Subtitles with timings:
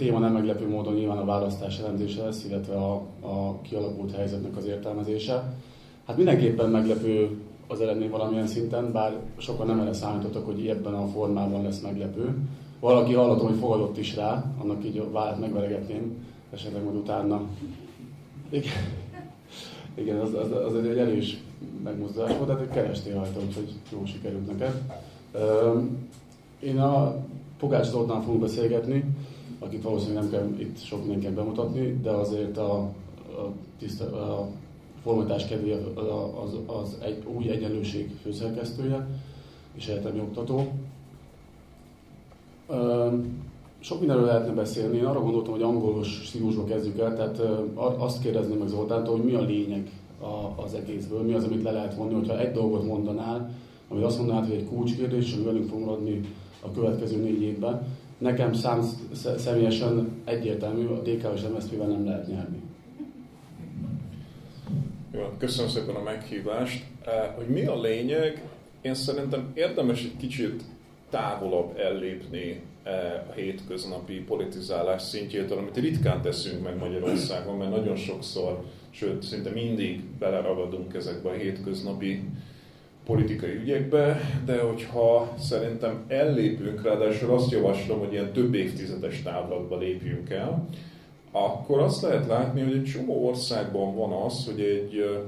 [0.00, 4.66] téma nem meglepő módon nyilván a választás elemzése lesz, illetve a, a kialakult helyzetnek az
[4.66, 5.54] értelmezése.
[6.06, 11.06] Hát mindenképpen meglepő az eredmény valamilyen szinten, bár sokan nem erre számítottak, hogy ebben a
[11.06, 12.34] formában lesz meglepő.
[12.80, 17.42] Valaki hallottam, hogy fogadott is rá, annak így a megveregetném, esetleg majd utána.
[18.48, 18.72] Igen,
[19.94, 21.36] Igen az, az, az egy erős
[21.84, 24.82] megmozdulás volt, tehát kerestél rajta, úgyhogy jó sikerült neked.
[26.60, 27.16] Én a
[27.58, 29.04] Pogács Zoltán fogunk beszélgetni,
[29.60, 34.48] akit valószínűleg nem kell itt sok mindenkinek bemutatni, de azért a, a, tiszta, a
[35.02, 35.98] formatás kedvéért
[36.44, 39.06] az, az egy új egyenlőség főszerkesztője
[39.74, 40.72] és egyetemi oktató.
[43.78, 44.96] Sok mindenről lehetne beszélni.
[44.96, 47.40] Én arra gondoltam, hogy angolos stílusba kezdjük el, tehát
[47.98, 49.90] azt kérdezném meg Zoltántól, hogy mi a lényeg
[50.64, 53.54] az egészből, mi az, amit le lehet vonni, hogyha egy dolgot mondanál,
[53.88, 56.20] ami azt mondanád, hogy egy kulcskérdés, ami velünk fog maradni
[56.60, 57.86] a következő négy évben.
[58.20, 58.82] Nekem szám,
[59.36, 62.60] személyesen egyértelmű, a DK és MSZP-vel nem lehet nyerni.
[65.12, 66.84] Jó, köszönöm szépen a meghívást.
[67.04, 68.42] Eh, hogy mi a lényeg,
[68.80, 70.62] én szerintem érdemes egy kicsit
[71.10, 78.64] távolabb ellépni eh, a hétköznapi politizálás szintjétől, amit ritkán teszünk meg Magyarországon, mert nagyon sokszor,
[78.90, 82.22] sőt, szinte mindig beleragadunk ezekbe a hétköznapi
[83.10, 90.30] politikai ügyekbe, de hogyha szerintem ellépünk, ráadásul azt javaslom, hogy ilyen több évtizedes távlatba lépjünk
[90.30, 90.68] el,
[91.30, 95.24] akkor azt lehet látni, hogy egy csomó országban van az, hogy egy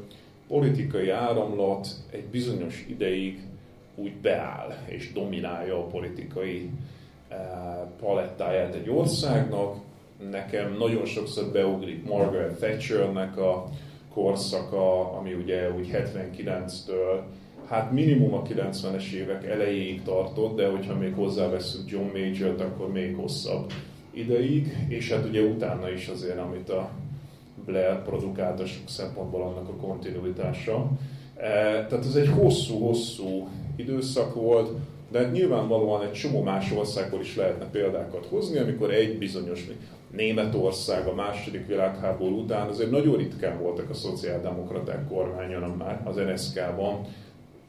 [0.48, 3.46] politikai áramlat egy bizonyos ideig
[3.94, 6.70] úgy beáll és dominálja a politikai
[8.00, 9.76] palettáját egy országnak.
[10.30, 13.68] Nekem nagyon sokszor beugrik Margaret Thatchernek a
[14.14, 17.20] korszaka, ami ugye úgy 79-től
[17.72, 23.16] hát minimum a 90-es évek elejéig tartott, de hogyha még hozzáveszünk John Major-t, akkor még
[23.16, 23.72] hosszabb
[24.10, 26.90] ideig, és hát ugye utána is azért, amit a
[27.64, 30.90] Blair produkált a sok szempontból annak a kontinuitása.
[31.36, 31.50] E,
[31.86, 34.70] tehát ez egy hosszú-hosszú időszak volt,
[35.10, 39.66] de hát nyilvánvalóan egy csomó más országból is lehetne példákat hozni, amikor egy bizonyos
[40.10, 47.06] Németország a második világháború után azért nagyon ritkán voltak a szociáldemokraták kormányon az NSZK-ban,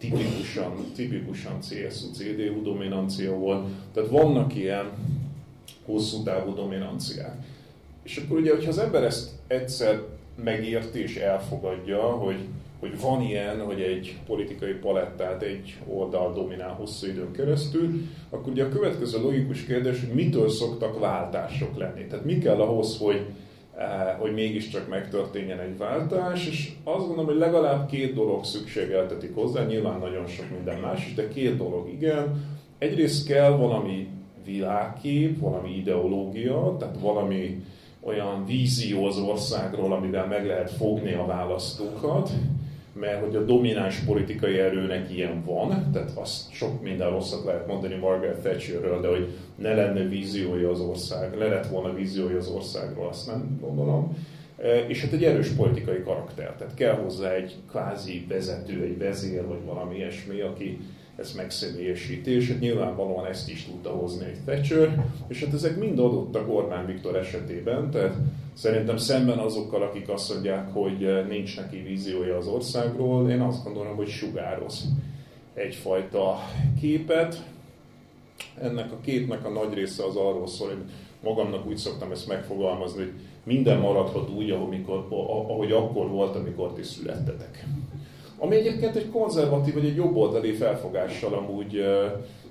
[0.09, 3.67] tipikusan, tipikusan CSU-CDU dominancia volt.
[3.93, 4.91] Tehát vannak ilyen
[5.85, 7.35] hosszú távú dominanciák.
[8.03, 10.01] És akkor ugye, hogyha az ember ezt egyszer
[10.43, 12.39] megérti és elfogadja, hogy,
[12.79, 18.63] hogy van ilyen, hogy egy politikai palettát egy oldal dominál hosszú időn keresztül, akkor ugye
[18.63, 22.05] a következő logikus kérdés, hogy mitől szoktak váltások lenni.
[22.05, 23.25] Tehát mi kell ahhoz, hogy,
[24.19, 30.00] hogy mégiscsak megtörténjen egy váltás, és azt gondolom, hogy legalább két dolog szükségeltetik hozzá, nyilván
[30.00, 32.45] nagyon sok minden más is, de két dolog igen.
[32.78, 34.07] Egyrészt kell valami
[34.45, 37.63] világkép, valami ideológia, tehát valami
[38.01, 42.31] olyan vízió az országról, amivel meg lehet fogni a választókat,
[42.93, 47.95] mert hogy a domináns politikai erőnek ilyen van, tehát azt sok minden rosszat lehet mondani
[47.95, 53.07] Margaret Thatcherről, de hogy ne lenne víziója az ország, le lett volna víziója az országról,
[53.07, 54.17] azt nem gondolom.
[54.57, 59.47] E, és hát egy erős politikai karakter, tehát kell hozzá egy kvázi vezető, egy vezér,
[59.47, 60.79] vagy valami ilyesmi, aki
[61.15, 65.99] ezt megszemélyesíti, és hát nyilvánvalóan ezt is tudta hozni egy Thatcher, és hát ezek mind
[65.99, 68.15] adottak Orbán Viktor esetében, tehát
[68.53, 73.95] szerintem szemben azokkal, akik azt mondják, hogy nincs neki víziója az országról, én azt gondolom,
[73.95, 74.87] hogy sugároz
[75.53, 76.37] egyfajta
[76.81, 77.43] képet.
[78.61, 80.83] Ennek a képnek a nagy része az arról szól, hogy
[81.23, 85.07] magamnak úgy szoktam ezt megfogalmazni, hogy minden maradhat úgy, amikor,
[85.49, 87.65] ahogy akkor volt, amikor ti születtetek.
[88.37, 91.85] Ami egyébként egy konzervatív vagy egy jobboldali felfogással amúgy uh,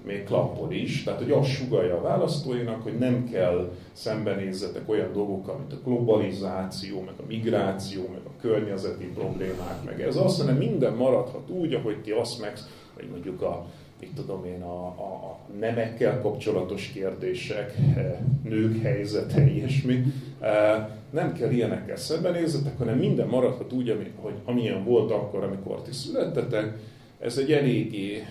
[0.06, 5.56] még klappol is, tehát hogy azt sugalja a választóinak, hogy nem kell szembenézzetek olyan dolgokkal,
[5.58, 10.94] mint a globalizáció, meg a migráció, meg a környezeti problémák, meg ez azt, hanem minden
[10.94, 12.52] maradhat úgy, ahogy ti azt meg,
[12.94, 13.66] vagy mondjuk a
[14.02, 20.02] mit tudom én, a, a, a nemekkel kapcsolatos kérdések, eh, nők helyzete, ilyesmi.
[20.40, 25.82] Eh, nem kell ilyenekkel szembenézzetek, hanem minden maradhat úgy, ami, hogy amilyen volt akkor, amikor
[25.82, 26.78] ti születtetek.
[27.22, 28.24] Ez egy eléggé eh,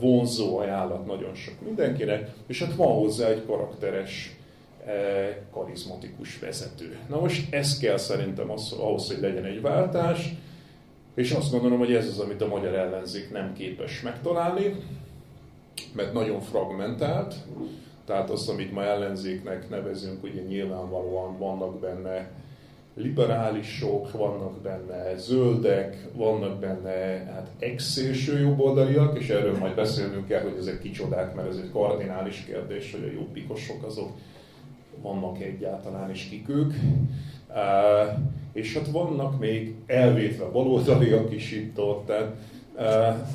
[0.00, 4.36] vonzó ajánlat nagyon sok mindenkinek, és hát van hozzá egy karakteres,
[5.52, 6.98] karizmatikus vezető.
[7.08, 10.34] Na most ez kell szerintem az, ahhoz, hogy legyen egy váltás,
[11.14, 14.76] és azt gondolom, hogy ez az, amit a magyar ellenzék nem képes megtalálni
[15.92, 17.34] mert nagyon fragmentált,
[18.04, 22.30] tehát azt, amit ma ellenzéknek nevezünk, ugye nyilvánvalóan vannak benne
[22.94, 30.56] liberálisok, vannak benne zöldek, vannak benne hát ex-szélső jobboldaliak, és erről majd beszélnünk kell, hogy
[30.58, 34.10] ezek kicsodák, mert ez egy kardinális kérdés, hogy a jobbikosok azok
[35.02, 36.72] vannak egyáltalán is kik ők.
[37.48, 38.18] Uh,
[38.52, 42.32] és hát vannak még elvétve baloldaliak is itt ott, tehát
[42.76, 43.26] uh,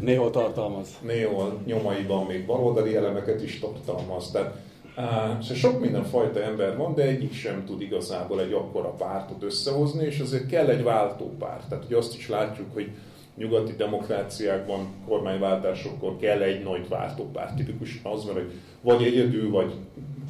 [0.00, 0.88] néhol tartalmaz.
[1.02, 4.30] Néhol nyomaiban még baloldali elemeket is tartalmaz.
[4.30, 4.56] Tehát
[4.96, 10.18] Szóval sok mindenfajta ember van, de egyik sem tud igazából egy akkora pártot összehozni, és
[10.18, 11.68] azért kell egy váltópárt.
[11.68, 12.90] Tehát ugye azt is látjuk, hogy
[13.36, 17.56] nyugati demokráciákban kormányváltásokkor kell egy nagy váltópárt.
[17.56, 19.72] Tipikusan az hogy vagy egyedül, vagy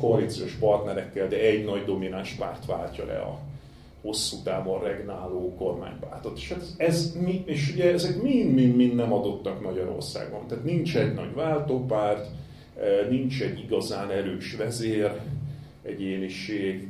[0.01, 3.39] koalíciós partnerekkel, de egy nagy domináns párt váltja le a
[4.03, 6.39] hosszú távon regnáló kormánypártot.
[6.39, 10.47] És, hát ez, ez mi, és ugye ezek mind-mind nem adottak Magyarországon.
[10.47, 12.29] Tehát nincs egy nagy váltópárt,
[13.11, 15.11] nincs egy igazán erős vezér,
[15.83, 16.89] egyéniség,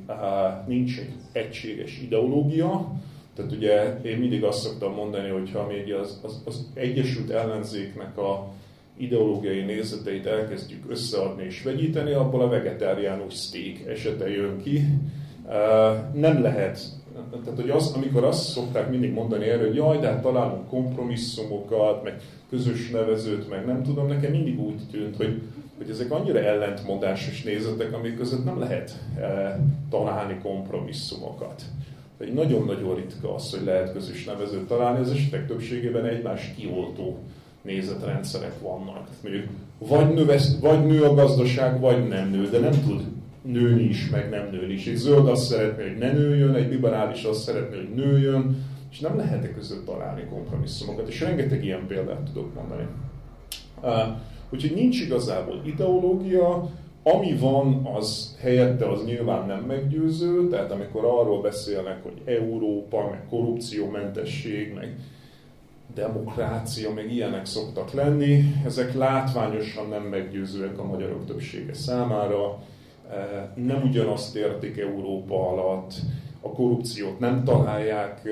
[0.66, 2.92] nincs egy egységes ideológia,
[3.34, 8.18] tehát ugye én mindig azt szoktam mondani, hogy ha még az, az, az Egyesült Ellenzéknek
[8.18, 8.52] a
[8.96, 14.82] ideológiai nézeteit elkezdjük összeadni és vegyíteni, abból a vegetáriánus steak esete jön ki.
[16.12, 16.80] Nem lehet,
[17.44, 22.02] tehát hogy az, amikor azt szokták mindig mondani erről, hogy jaj, de hát találunk kompromisszumokat,
[22.02, 25.40] meg közös nevezőt, meg nem tudom, nekem mindig úgy tűnt, hogy,
[25.76, 28.98] hogy ezek annyira ellentmondásos nézetek, amik között nem lehet
[29.90, 31.62] találni kompromisszumokat.
[32.18, 37.18] Egy nagyon-nagyon ritka az, hogy lehet közös nevezőt találni, az esetek többségében egymás kioltó
[37.62, 39.08] nézetrendszerek vannak.
[39.22, 39.46] Mondjuk
[39.78, 43.02] vagy, növesz, vagy nő a gazdaság, vagy nem nő, de nem tud
[43.42, 44.86] nőni is, meg nem nőni is.
[44.86, 49.16] Egy zöld azt szeretné, hogy ne nőjön, egy liberális azt szeretné, hogy nőjön, és nem
[49.16, 52.86] lehet -e között találni kompromisszumokat, és rengeteg ilyen példát tudok mondani.
[53.82, 53.90] Uh,
[54.50, 56.70] úgyhogy nincs igazából ideológia,
[57.02, 63.26] ami van, az helyette az nyilván nem meggyőző, tehát amikor arról beszélnek, hogy Európa, meg
[63.28, 64.96] korrupciómentesség, meg
[65.94, 72.58] demokrácia, meg ilyenek szoktak lenni, ezek látványosan nem meggyőzőek a magyarok többsége számára,
[73.10, 75.94] e, nem ugyanazt értik Európa alatt,
[76.46, 78.28] a korrupciót nem találják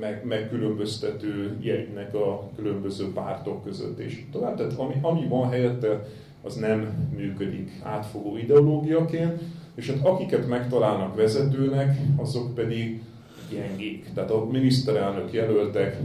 [0.00, 4.56] meg, megkülönböztető jegynek a különböző pártok között, és tovább.
[4.56, 6.06] Tehát ami, ami van helyette,
[6.42, 9.42] az nem működik átfogó ideológiaként,
[9.74, 13.02] és hát akiket megtalálnak vezetőnek, azok pedig
[13.50, 14.10] gyengék.
[14.14, 15.98] Tehát a miniszterelnök jelöltek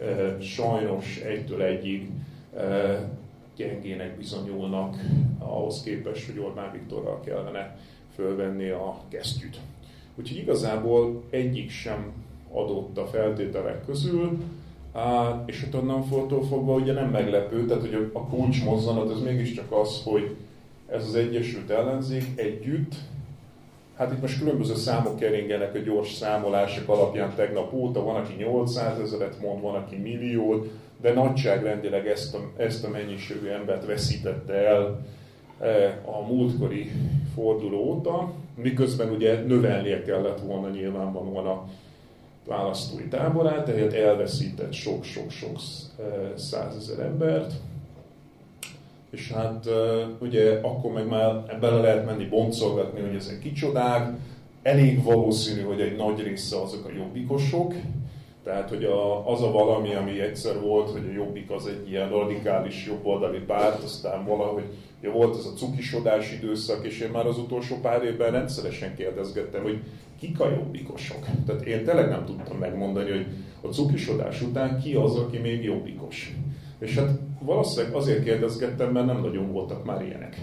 [0.00, 2.10] e, sajnos egytől egyig
[2.56, 2.98] e,
[3.56, 4.96] gyengének bizonyulnak
[5.38, 7.76] ahhoz képest, hogy Orbán Viktorral kellene
[8.14, 9.58] fölvenni a kesztyűt.
[10.16, 12.12] Úgyhogy igazából egyik sem
[12.52, 14.38] adott a feltételek közül,
[15.46, 16.02] és hát onnan
[16.48, 20.36] fogva ugye nem meglepő, tehát hogy a kulcs mozzanat az mégiscsak az, hogy
[20.88, 22.94] ez az Egyesült Ellenzék együtt,
[23.96, 29.00] hát itt most különböző számok keringenek a gyors számolások alapján tegnap óta, van, aki 800
[29.00, 30.70] ezeret mond, van, aki milliót,
[31.00, 35.06] de nagyságrendileg ezt a, ezt a mennyiségű embert veszítette el
[35.60, 36.90] e, a múltkori
[37.34, 41.64] forduló óta, miközben ugye növelnie kellett volna nyilvánvalóan a
[42.46, 45.56] választói táborát, tehát elveszített sok-sok-sok
[45.98, 46.04] eh,
[46.36, 47.52] százezer embert,
[49.10, 54.12] és hát eh, ugye akkor meg már bele lehet menni boncolgatni, hogy ezek kicsodák,
[54.62, 57.74] elég valószínű, hogy egy nagy része azok a jobbikosok,
[58.44, 62.08] tehát, hogy a, az a valami, ami egyszer volt, hogy a Jobbik az egy ilyen
[62.08, 64.64] radikális jobboldali párt, aztán valahogy
[65.02, 69.62] ja, volt ez a cukisodás időszak, és én már az utolsó pár évben rendszeresen kérdezgettem,
[69.62, 69.78] hogy
[70.20, 71.26] kik a jobbikosok.
[71.46, 73.26] Tehát én tényleg nem tudtam megmondani, hogy
[73.60, 76.36] a cukisodás után ki az, aki még jobbikos.
[76.78, 80.40] És hát valószínűleg azért kérdezgettem, mert nem nagyon voltak már ilyenek.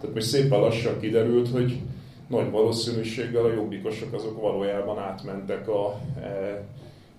[0.00, 1.78] Tehát most szépen lassan kiderült, hogy
[2.26, 6.64] nagy valószínűséggel a jobbikosok azok valójában átmentek a, e,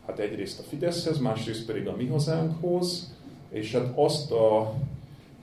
[0.05, 3.13] hát egyrészt a Fideszhez, másrészt pedig a mi hazánkhoz,
[3.49, 4.73] és hát azt a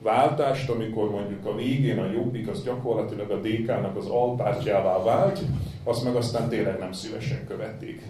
[0.07, 5.41] váltást, amikor mondjuk a végén a Jobbik az gyakorlatilag a DK-nak az alpártjává vált,
[5.85, 8.03] azt meg aztán tényleg nem szívesen követték.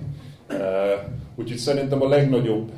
[1.35, 2.71] Úgyhogy szerintem a legnagyobb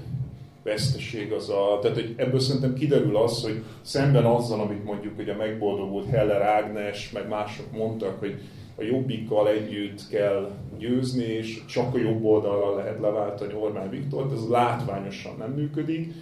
[0.63, 5.29] veszteség az a, tehát hogy ebből szerintem kiderül az, hogy szemben azzal, amit mondjuk hogy
[5.29, 8.41] a megboldogult Heller Ágnes, meg mások mondtak, hogy
[8.77, 14.49] a jobbikkal együtt kell győzni, és csak a jobb oldalra lehet leváltani Orbán Viktort, ez
[14.49, 16.13] látványosan nem működik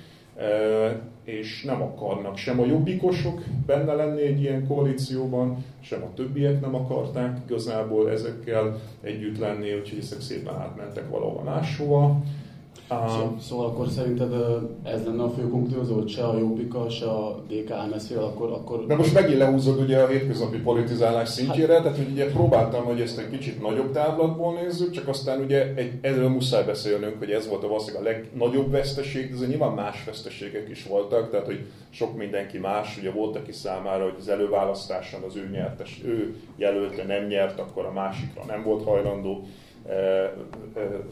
[1.26, 6.74] és nem akarnak sem a jobbikosok benne lenni egy ilyen koalícióban, sem a többiek nem
[6.74, 12.22] akarták igazából ezekkel együtt lenni, úgyhogy ezek szépen átmentek valahova máshova.
[13.40, 14.32] Szóval akkor szerinted
[14.82, 18.86] ez lenne a fő konklúzió, hogy se a Jobbika, se a DK MSZP, akkor, akkor...
[18.86, 21.82] De most megint lehúzod ugye a hétköznapi politizálás szintjére, hát...
[21.82, 25.92] tehát hogy ugye próbáltam, hogy ezt egy kicsit nagyobb távlatból nézzük, csak aztán ugye egy,
[26.00, 30.68] erről muszáj beszélnünk, hogy ez volt a valószínűleg a legnagyobb veszteség, de nyilván más veszteségek
[30.68, 35.36] is voltak, tehát hogy sok mindenki más, ugye volt aki számára, hogy az előválasztáson az
[35.36, 39.44] ő nyertes, ő jelölte nem nyert, akkor a másikra nem volt hajlandó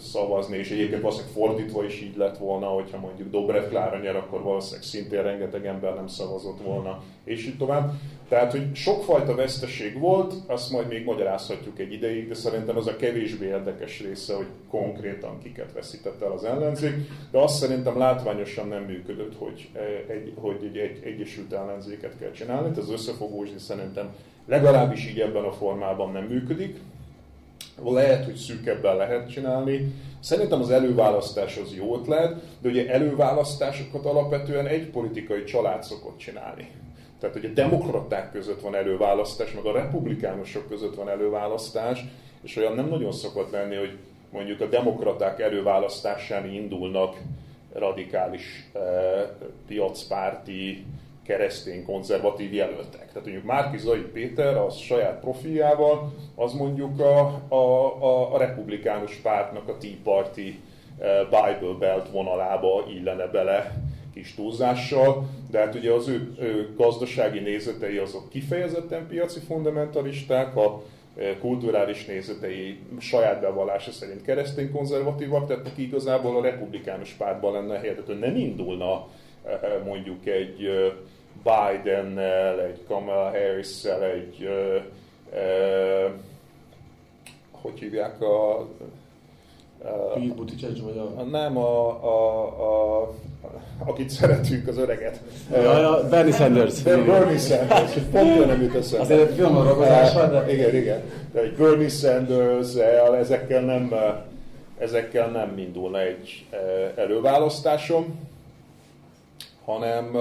[0.00, 4.42] szavazni, és egyébként valószínűleg fordítva is így lett volna, hogyha mondjuk Dobrev Klára nyer, akkor
[4.42, 7.92] valószínűleg szintén rengeteg ember nem szavazott volna, és így tovább.
[8.28, 12.96] Tehát, hogy sokfajta veszteség volt, azt majd még magyarázhatjuk egy ideig, de szerintem az a
[12.96, 16.94] kevésbé érdekes része, hogy konkrétan kiket veszített el az ellenzék,
[17.30, 19.68] de azt szerintem látványosan nem működött, hogy
[20.08, 24.14] egy, hogy egy, egy egyesült ellenzéket kell csinálni, ez összefogósni szerintem
[24.46, 26.76] legalábbis így ebben a formában nem működik,
[27.82, 29.92] lehet, hogy szűkebben lehet csinálni.
[30.20, 36.70] Szerintem az előválasztás az jó ötlet, de ugye előválasztásokat alapvetően egy politikai család szokott csinálni.
[37.20, 42.04] Tehát, hogy a demokraták között van előválasztás, meg a republikánusok között van előválasztás,
[42.42, 43.96] és olyan nem nagyon szokott lenni, hogy
[44.30, 47.16] mondjuk a demokraták előválasztásán indulnak
[47.72, 48.80] radikális eh,
[49.66, 50.84] piacpárti
[51.24, 53.06] keresztény konzervatív jelöltek.
[53.06, 57.54] Tehát mondjuk Márki Zai Péter az saját profiljával, az mondjuk a, a,
[58.04, 60.38] a, a republikánus pártnak a Tea Party
[60.98, 63.82] eh, Bible Belt vonalába illene bele
[64.14, 70.82] kis túlzással, de hát ugye az ő, ő gazdasági nézetei azok kifejezetten piaci fundamentalisták, a
[71.16, 77.78] eh, kulturális nézetei saját bevallása szerint keresztény konzervatívak, tehát neki igazából a republikánus pártban lenne
[77.78, 79.06] helyett, hogy nem indulna
[79.84, 80.92] mondjuk egy
[81.42, 84.78] Bidennel, egy Kamala Harris-szel, egy ö,
[87.50, 88.66] hogy hívják a
[90.14, 91.22] Pete Buttigieg vagy a...
[91.22, 92.42] Nem, a, a,
[93.00, 93.14] a,
[93.84, 95.20] akit szeretünk, az öreget.
[95.52, 96.82] Ja, ja, Bernie Sanders.
[96.82, 99.04] Bernie Sanders, pont nem jut eszembe.
[99.04, 100.52] Azért egy finom a ragozás de...
[100.52, 101.02] Igen, igen.
[101.32, 102.74] De egy Bernie Sanders,
[103.18, 103.94] ezekkel nem,
[104.78, 106.46] ezekkel nem indulna egy
[106.94, 108.18] előválasztásom,
[109.64, 110.16] hanem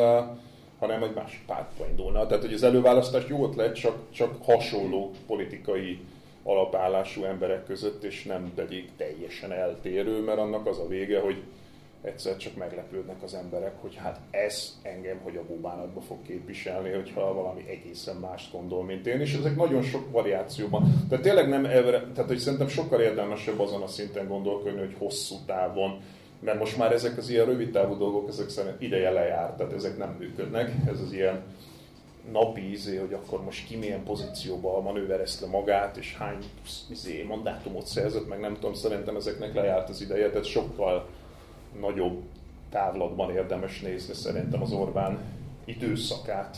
[0.80, 2.26] hanem egy másik pártba indulna.
[2.26, 6.00] Tehát, hogy az előválasztás jó ötlet, csak, csak hasonló politikai
[6.44, 11.44] alapállású emberek között, és nem pedig teljesen eltérő, mert annak az a vége, hogy
[12.02, 17.34] egyszer csak meglepődnek az emberek, hogy hát ez engem, hogy a búbánatba fog képviselni, hogyha
[17.34, 21.06] valami egészen mást gondol, mint én, és ezek nagyon sok variációban.
[21.10, 26.02] Tehát tényleg nem, tehát hogy szerintem sokkal érdemesebb azon a szinten gondolkodni, hogy hosszú távon
[26.44, 29.98] mert most már ezek az ilyen rövid távú dolgok, ezek szerint ideje lejárt, tehát ezek
[29.98, 30.72] nem működnek.
[30.88, 31.44] Ez az ilyen
[32.32, 36.44] napi izé, hogy akkor most ki milyen pozícióba manőverezt le magát, és hány
[36.90, 41.10] izé, mandátumot szerzett, meg nem tudom, szerintem ezeknek lejárt az ideje, tehát sokkal
[41.80, 42.22] nagyobb
[42.70, 45.20] távlatban érdemes nézni szerintem az Orbán
[45.66, 46.58] időszakát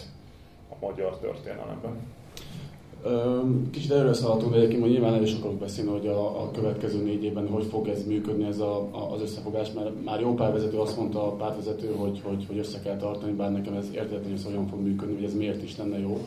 [0.70, 2.14] a magyar történelemben.
[3.72, 7.24] Kicsit erről szaladtunk, de egyébként nyilván el is akarok beszélni, hogy a, a következő négy
[7.24, 10.98] évben hogy fog ez működni ez a, a, az összefogás, mert már jó párvezető azt
[10.98, 14.44] mondta a pártvezető, hogy, hogy, hogy össze kell tartani, bár nekem ez értetlen, hogy ez
[14.44, 16.22] hogyan fog működni, hogy ez miért is lenne jó.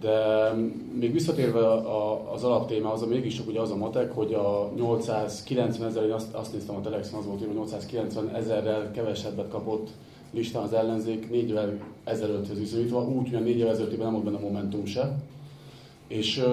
[0.00, 0.50] De
[0.98, 6.04] még visszatérve a, az alaptémához, mégis csak ugye az a matek, hogy a 890 ezer,
[6.04, 9.88] én azt, azt néztem a Telexen, az volt, hogy 890 ezerrel kevesebbet kapott
[10.30, 14.24] listán az ellenzék négy évvel ezelőtthöz viszonyítva, úgy, hogy a négy évvel ezelőttében nem volt
[14.24, 15.18] benne Momentum se
[16.08, 16.44] és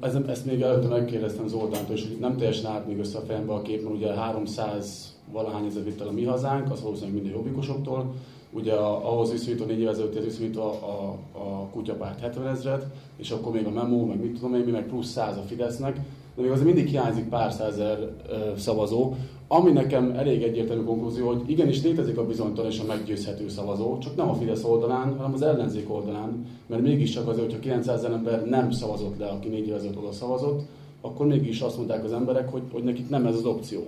[0.00, 3.62] ez, ezt még előtte megkérdeztem Zoltántól, és nem teljesen állt még össze a fejembe a
[3.62, 8.14] kép, mert ugye 300 valahány ezer vitt el a mi hazánk, az valószínűleg minden jobbikosoktól,
[8.50, 13.66] ugye ahhoz viszonyítva négy évvel ezelőtt viszonyítva a, a kutyapárt 70 ezeret, és akkor még
[13.66, 15.96] a Memo, meg mit tudom én, mi meg plusz 100 a Fidesznek,
[16.34, 18.10] de még azért mindig hiányzik pár százer
[18.56, 19.14] szavazó,
[19.48, 24.16] ami nekem elég egyértelmű konklúzió, hogy igenis létezik a bizonytalan és a meggyőzhető szavazó, csak
[24.16, 28.70] nem a Fidesz oldalán, hanem az ellenzék oldalán, mert mégiscsak azért, hogyha 900 ember nem
[28.70, 30.62] szavazott le, aki négy évezet oda szavazott,
[31.00, 33.80] akkor mégis azt mondták az emberek, hogy, hogy nekik nem ez az opció.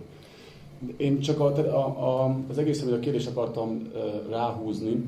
[0.96, 3.82] Én csak a, a, a, az egész a kérdést akartam
[4.30, 5.04] ráhúzni,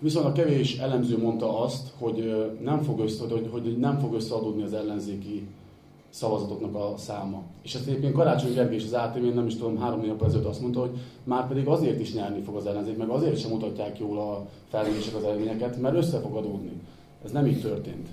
[0.00, 4.62] viszont a kevés elemző mondta azt, hogy nem fog össze, hogy, hogy nem fog összeadódni
[4.62, 5.46] az ellenzéki
[6.10, 7.42] szavazatoknak a száma.
[7.62, 10.60] És ezt egyébként Karácsony Gergely és az ATV, nem is tudom, három nap ezelőtt azt
[10.60, 14.18] mondta, hogy már pedig azért is nyerni fog az ellenzék, meg azért sem mutatják jól
[14.18, 16.72] a felmérések az eredményeket, mert össze fog adódni.
[17.24, 18.08] Ez nem így történt.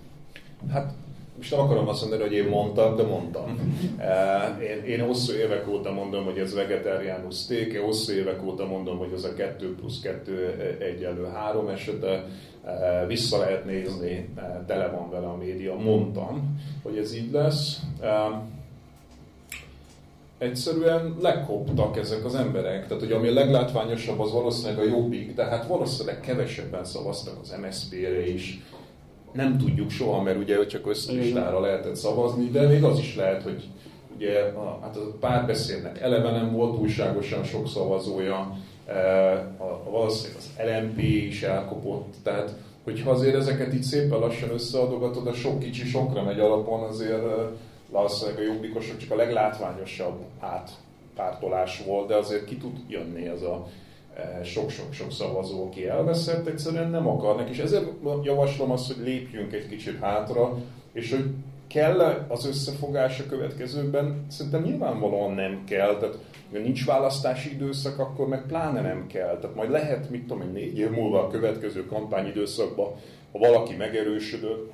[0.70, 0.94] Hát
[1.38, 3.76] most nem akarom azt mondani, hogy én mondtam, de mondtam.
[3.98, 8.66] Eh, én, én hosszú évek óta mondom, hogy ez vegetariánus steak, én hosszú évek óta
[8.66, 12.26] mondom, hogy ez a 2 plusz 2 egyenlő 3 esete,
[12.66, 17.80] eh, vissza lehet nézni, eh, tele van vele a média, mondtam, hogy ez így lesz.
[20.38, 22.88] egyszerűen lekoptak ezek az emberek.
[22.88, 27.56] Tehát, hogy ami a leglátványosabb, az valószínűleg a jobbik, de hát valószínűleg kevesebben szavaztak az
[27.62, 28.60] MSZP-re is.
[29.38, 33.64] Nem tudjuk soha, mert ugye csak összlistára lehetett szavazni, de még az is lehet, hogy
[34.16, 38.94] ugye a, hát a párbeszédnek eleve nem volt túlságosan sok szavazója, e,
[39.58, 45.34] a, valószínűleg az LMP is elkopott, tehát hogyha azért ezeket így szépen lassan összeadogatod, a
[45.34, 47.52] sok kicsi sokra megy alapon, azért e,
[47.90, 53.68] valószínűleg a jobbikosok csak a leglátványosabb átpártolás volt, de azért ki tud jönni ez a
[54.44, 57.86] sok-sok-sok szavazó, aki elveszett, egyszerűen nem akarnak, és ezért
[58.24, 60.58] javaslom azt, hogy lépjünk egy kicsit hátra,
[60.94, 61.26] és hogy
[61.68, 64.26] kell az összefogás a következőben?
[64.30, 66.18] Szerintem nyilvánvalóan nem kell, tehát
[66.52, 69.38] ha nincs választási időszak, akkor meg pláne nem kell.
[69.38, 72.92] Tehát majd lehet, mit tudom én, négy év múlva a következő kampányidőszakban,
[73.32, 74.72] ha valaki megerősödött,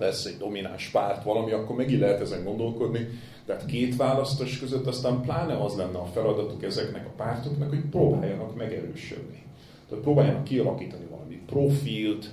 [0.00, 3.08] lesz egy domináns párt, valami, akkor megint lehet ezen gondolkodni.
[3.46, 8.56] Tehát két választás között aztán pláne az lenne a feladatuk ezeknek a pártoknak, hogy próbáljanak
[8.56, 9.42] megerősödni.
[9.88, 12.30] Tehát próbáljanak kialakítani valami profilt,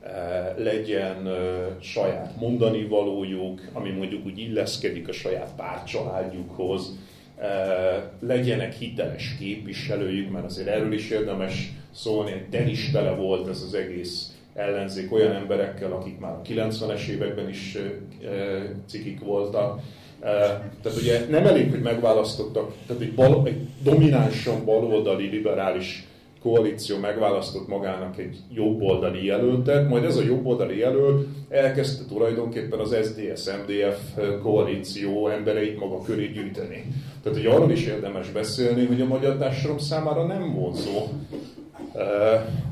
[0.00, 1.34] eh, legyen eh,
[1.80, 6.98] saját mondani valójuk, ami mondjuk úgy illeszkedik a saját pártcsaládjukhoz,
[7.38, 13.62] eh, legyenek hiteles képviselőjük, mert azért erről is érdemes szólni, egy teris tele volt ez
[13.62, 17.78] az egész ellenzék olyan emberekkel, akik már a 90-es években is
[18.86, 19.80] cikik voltak.
[20.82, 26.06] Tehát ugye nem elég, hogy megválasztottak, tehát egy, bal, egy dominánsan baloldali liberális
[26.42, 34.18] koalíció megválasztott magának egy jobboldali jelöltet, majd ez a jobboldali jelölt elkezdte tulajdonképpen az SDS-MDF
[34.42, 36.84] koalíció embereit maga köré gyűjteni.
[37.22, 41.08] Tehát, hogy arról is érdemes beszélni, hogy a magyar társadalom számára nem vonzó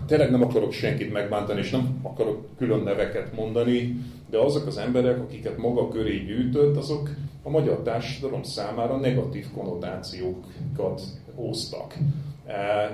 [0.06, 3.96] Tényleg nem akarok senkit megbántani, és nem akarok külön neveket mondani,
[4.30, 7.10] de azok az emberek, akiket maga köré gyűjtött, azok
[7.42, 11.02] a magyar társadalom számára negatív konnotációkat
[11.34, 11.94] hoztak.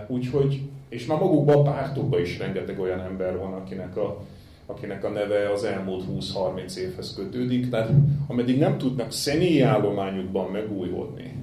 [0.06, 4.24] Úgyhogy, és már magukban a pártokban is rengeteg olyan ember van, akinek a,
[4.66, 7.90] akinek a neve az elmúlt 20-30 évhez kötődik, tehát
[8.26, 11.34] ameddig nem tudnak személyállományukban megújulni,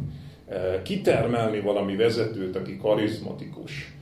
[0.84, 3.94] kitermelni valami vezetőt, aki karizmatikus,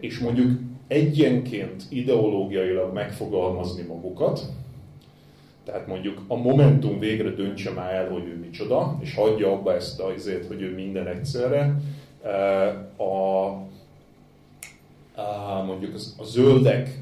[0.00, 4.40] és mondjuk egyenként ideológiailag megfogalmazni magukat,
[5.64, 10.00] tehát mondjuk a Momentum végre döntse már el, hogy ő micsoda, és hagyja abba ezt
[10.00, 11.80] azért, hogy ő minden egyszerre.
[12.22, 13.46] Eh, a,
[15.14, 16.98] a mondjuk a zöldek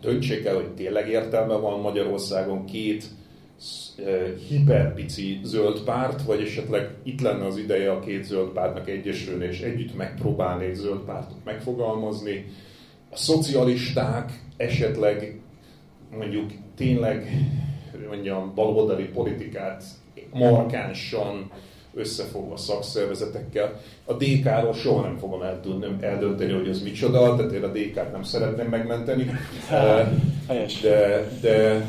[0.00, 3.04] döntsék el, hogy tényleg értelme van Magyarországon két
[4.48, 9.60] hiperpici zöld párt, vagy esetleg itt lenne az ideje a két zöld pártnak egyesülni, és
[9.60, 12.44] együtt megpróbálni egy zöld pártot megfogalmazni.
[13.10, 15.40] A szocialisták esetleg
[16.10, 17.28] mondjuk tényleg
[18.08, 19.84] mondjam, baloldali politikát
[20.32, 21.50] markánsan
[21.94, 23.80] összefogva szakszervezetekkel.
[24.04, 25.42] A DK-ról soha nem fogom
[26.00, 29.30] eldönteni, hogy ez micsoda, tehát én a DK-t nem szeretném megmenteni.
[30.48, 30.80] Helyes.
[30.80, 31.86] De, de,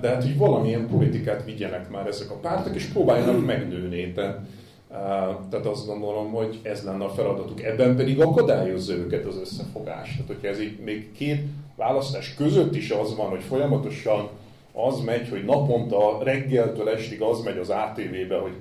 [0.00, 4.12] de hát, hogy valamilyen politikát vigyenek már ezek a pártok, és próbáljanak megnőni.
[4.12, 4.38] Tehát,
[5.50, 7.62] tehát azt gondolom, hogy ez lenne a feladatuk.
[7.62, 10.10] Ebben pedig akadályozza őket az összefogás.
[10.10, 11.40] Tehát, hogyha ez így még két
[11.76, 14.28] választás között is az van, hogy folyamatosan
[14.72, 18.52] az megy, hogy naponta reggeltől estig az megy az ATV-be, hogy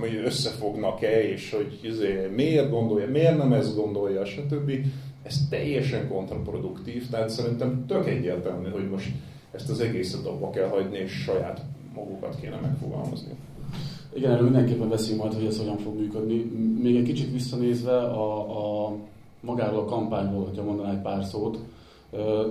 [0.00, 4.70] hogy összefognak-e, és hogy izé, miért gondolja, miért nem ezt gondolja, stb.
[5.22, 9.10] Ez teljesen kontraproduktív, tehát szerintem tök egyértelmű, hogy most
[9.52, 11.60] ezt az egészet abba kell hagyni, és saját
[11.94, 13.32] magukat kéne megfogalmazni.
[14.14, 16.42] Igen, erről mindenképpen beszélünk majd, hogy ez hogyan fog működni.
[16.82, 18.96] Még egy kicsit visszanézve a, a
[19.40, 21.58] magáról a kampányról, hogyha mondaná egy pár szót,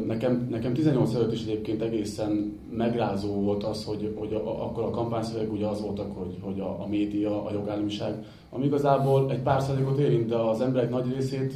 [0.07, 4.89] Nekem, nekem 18 előtt is egyébként egészen megrázó volt az, hogy, hogy a, akkor a
[4.89, 9.61] kampányszöveg ugye az voltak, hogy, hogy a, a média, a jogállamiság, ami igazából egy pár
[9.61, 11.53] százalékot érint, de az emberek nagy részét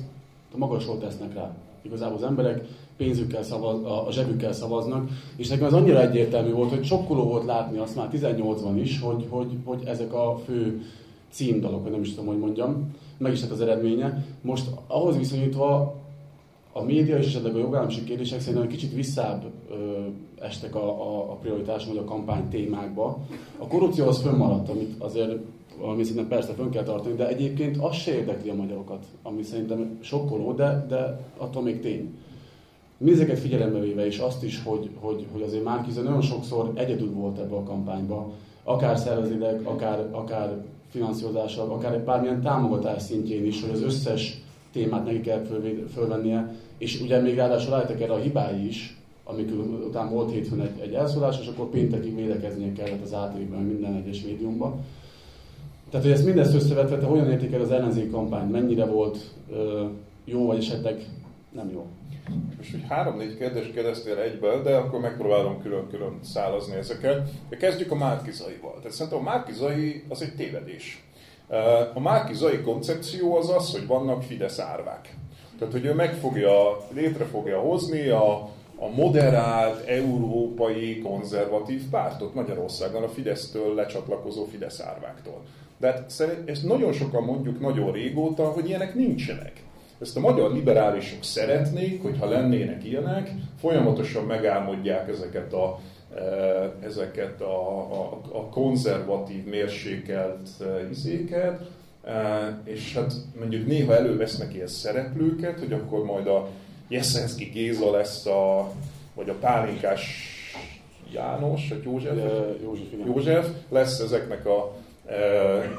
[0.54, 1.56] a magasról tesznek rá.
[1.82, 2.68] Igazából az emberek
[2.98, 7.78] pénzükkel szavaz, a, zsebükkel szavaznak, és nekem az annyira egyértelmű volt, hogy sokkoló volt látni
[7.78, 10.82] azt már 18-ban is, hogy, hogy, hogy ezek a fő
[11.30, 14.26] címdalok, vagy nem is tudom, hogy mondjam, meg is lett az eredménye.
[14.42, 15.96] Most ahhoz viszonyítva
[16.78, 19.76] a média és esetleg a jogállamiság kérdések szerintem egy kicsit visszább ö,
[20.40, 23.18] estek a, a, a prioritás, vagy a kampány témákba.
[23.58, 25.32] A korrupció az fönnmaradt, amit azért
[25.80, 29.98] valami szinten persze fönn kell tartani, de egyébként az se érdekli a magyarokat, ami szerintem
[30.02, 32.14] sokkoló, de, de attól még tény.
[32.98, 37.38] Mindezeket figyelembe véve is azt is, hogy, hogy, hogy azért Márkize nagyon sokszor egyedül volt
[37.38, 38.32] ebbe a kampányba,
[38.64, 45.06] akár szervezileg, akár, akár finanszírozással, akár egy bármilyen támogatás szintjén is, hogy az összes témát
[45.06, 45.42] neki kell
[45.94, 50.80] fölvennie, és ugye még ráadásul álltak erre a hibái is, amikor után volt hétfőn egy,
[50.80, 54.86] egy elszólás, és akkor péntekig védekeznie kellett az ATV-ben, minden egyes médiumban.
[55.90, 58.48] Tehát, hogy ezt mindezt összevetve, te hogyan értékel az ellenzék kampány?
[58.48, 59.18] Mennyire volt
[59.52, 59.86] ö,
[60.26, 61.06] jó, vagy esetleg
[61.52, 61.86] nem jó?
[62.58, 67.30] Most, hogy három-négy kérdést kérdeztél egybe, de akkor megpróbálom külön-külön szálazni ezeket.
[67.50, 68.76] De kezdjük a Márkizaival.
[68.76, 71.04] Tehát szerintem a Márkizai az egy tévedés.
[71.94, 75.16] A Márkizai koncepció az az, hogy vannak Fidesz árvák.
[75.60, 83.04] Tehát, hogy ő meg fogja, létre fogja hozni a, a moderált, európai, konzervatív pártot Magyarországon
[83.04, 85.42] a Fidesztől lecsatlakozó Fidesz árváktól.
[85.78, 86.14] De hát
[86.46, 89.64] ezt nagyon sokan mondjuk nagyon régóta, hogy ilyenek nincsenek.
[90.02, 95.80] Ezt a magyar liberálisok szeretnék, hogyha lennének ilyenek, folyamatosan megálmodják ezeket a,
[96.16, 96.22] e,
[96.86, 101.62] ezeket a, a, a konzervatív, mérsékelt e, izéket,
[102.64, 106.48] és hát mondjuk néha elővesznek ilyen szereplőket, hogy akkor majd a
[106.88, 108.72] Jeszenszki Géza lesz a,
[109.14, 110.32] vagy a Pálinkás
[111.14, 112.16] János, vagy József,
[112.62, 114.76] József, József lesz ezeknek a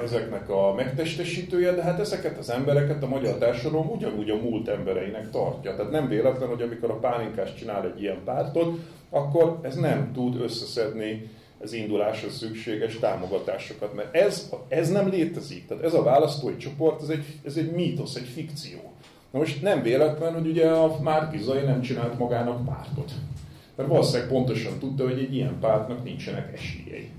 [0.05, 5.31] ezeknek a megtestesítője, de hát ezeket az embereket a magyar társadalom ugyanúgy a múlt embereinek
[5.31, 5.77] tartja.
[5.77, 8.79] Tehát nem véletlen, hogy amikor a pálinkás csinál egy ilyen pártot,
[9.11, 15.67] akkor ez nem tud összeszedni az induláshoz szükséges támogatásokat, mert ez, ez nem létezik.
[15.67, 18.79] Tehát ez a választói csoport, ez egy, ez egy mítosz, egy fikció.
[19.31, 23.13] Na most nem véletlen, hogy ugye a Márki Zai nem csinált magának pártot.
[23.77, 27.11] Mert valószínűleg pontosan tudta, hogy egy ilyen pártnak nincsenek esélyei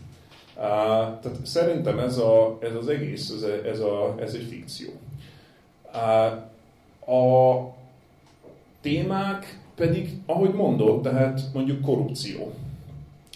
[1.21, 4.89] tehát szerintem ez, a, ez az egész, ez, a, ez, a, ez egy fikció.
[7.15, 7.57] a
[8.81, 12.53] témák pedig, ahogy mondod, tehát mondjuk korrupció.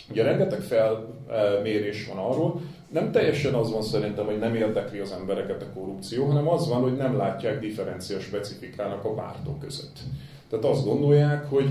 [0.09, 5.61] Ugye rengeteg felmérés van arról, nem teljesen az van szerintem, hogy nem érdekli az embereket
[5.61, 9.99] a korrupció, hanem az van, hogy nem látják differencia specifikának a pártok között.
[10.49, 11.69] Tehát azt gondolják, hogy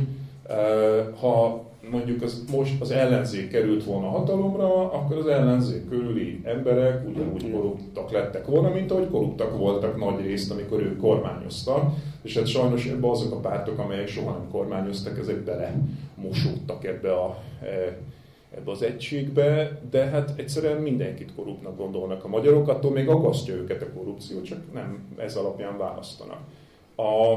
[1.21, 7.51] ha mondjuk az, most az ellenzék került volna hatalomra, akkor az ellenzék körüli emberek ugyanúgy
[7.51, 11.92] korruptak lettek volna, mint ahogy korruptak voltak nagy részt, amikor ők kormányoztak.
[12.23, 15.75] És hát sajnos ebbe azok a pártok, amelyek soha nem kormányoztak, ezek bele
[16.14, 17.97] mosódtak ebbe, a, e,
[18.57, 23.83] ebbe az egységbe, de hát egyszerűen mindenkit korruptnak gondolnak a magyarok, attól még agasztja őket
[23.83, 26.41] a korrupció, csak nem ez alapján választanak.
[26.97, 27.37] A,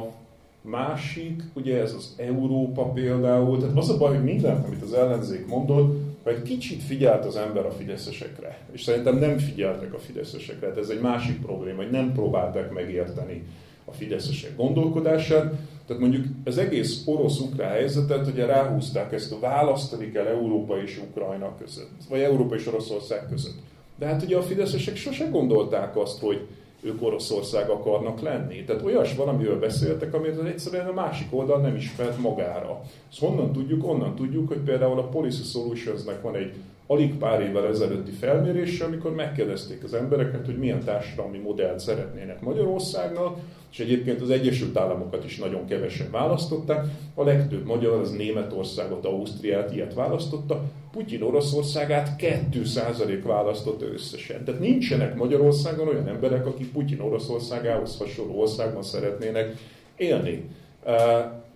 [0.67, 5.47] Másik, ugye ez az Európa például, tehát az a baj, hogy mindent, amit az ellenzék
[5.47, 8.57] mondott, egy kicsit figyelt az ember a fideszesekre.
[8.71, 10.59] És szerintem nem figyeltek a fideszesekre.
[10.59, 13.43] Tehát ez egy másik probléma, hogy nem próbálták megérteni
[13.85, 15.53] a fideszesek gondolkodását.
[15.87, 21.55] Tehát mondjuk az egész orosz-ukrán helyzetet, ugye ráhúzták ezt a választani kell Európa és Ukrajna
[21.57, 23.57] között, vagy Európa és Oroszország között.
[23.97, 26.47] De hát ugye a fideszesek sose gondolták azt, hogy
[26.81, 28.63] ők Oroszország akarnak lenni.
[28.63, 32.81] Tehát olyas valamiről beszéltek, amit egyszerűen a másik oldal nem ismert magára.
[33.09, 33.87] Ezt honnan tudjuk?
[33.87, 36.53] Onnan tudjuk, hogy például a Policy Solutionsnek van egy
[36.87, 43.37] alig pár évvel ezelőtti felmérése, amikor megkérdezték az embereket, hogy milyen társadalmi modellt szeretnének Magyarországnak,
[43.75, 46.85] és egyébként az Egyesült Államokat is nagyon kevesen választották.
[47.13, 52.09] A legtöbb magyar az Németországot, Ausztriát ilyet választotta, Putyin Oroszországát
[52.51, 54.43] 2% választotta összesen.
[54.43, 59.55] Tehát nincsenek Magyarországon olyan emberek, akik Putyin Oroszországához hasonló országban szeretnének
[59.97, 60.49] élni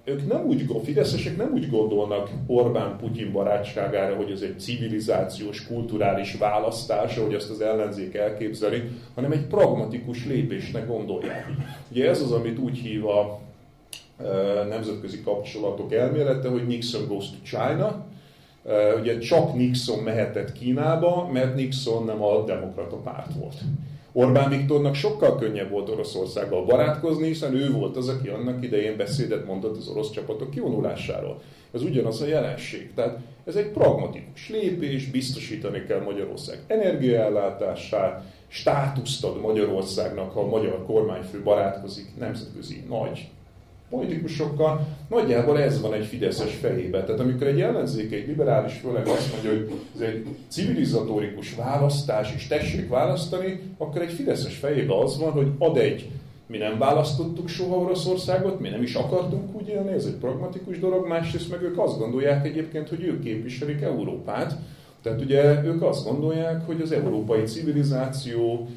[0.03, 6.35] ők nem úgy, a fideszesek nem úgy gondolnak Orbán-Putyin barátságára, hogy ez egy civilizációs, kulturális
[6.37, 8.81] választás, ahogy azt az ellenzék elképzeli,
[9.15, 11.47] hanem egy pragmatikus lépésnek gondolják.
[11.91, 13.39] Ugye ez az, amit úgy hív a
[14.17, 14.23] e,
[14.63, 18.05] nemzetközi kapcsolatok elmélete, hogy Nixon goes to China,
[18.65, 23.55] e, ugye csak Nixon mehetett Kínába, mert Nixon nem a demokrata párt volt.
[24.11, 29.45] Orbán Viktornak sokkal könnyebb volt Oroszországgal barátkozni, hiszen ő volt az, aki annak idején beszédet
[29.45, 31.41] mondott az orosz csapatok kivonulásáról.
[31.73, 32.93] Ez ugyanaz a jelenség.
[32.93, 40.85] Tehát ez egy pragmatikus lépés, biztosítani kell Magyarország energiaellátását, státuszt ad Magyarországnak, ha a magyar
[40.85, 43.29] kormányfő barátkozik nemzetközi nagy
[43.89, 47.05] politikusokkal, nagyjából ez van egy Fideszes fejében.
[47.05, 52.47] Tehát amikor egy ellenzék, egy liberális főleg azt mondja, hogy ez egy civilizatórikus választás, és
[52.47, 56.09] tessék választani, akkor egy Fideszes fejében az van, hogy ad egy
[56.49, 61.07] mi nem választottuk soha Oroszországot, mi nem is akartunk úgy élni, ez egy pragmatikus dolog,
[61.07, 64.55] másrészt meg ők azt gondolják egyébként, hogy ők képviselik Európát.
[65.01, 68.67] Tehát ugye ők azt gondolják, hogy az európai civilizáció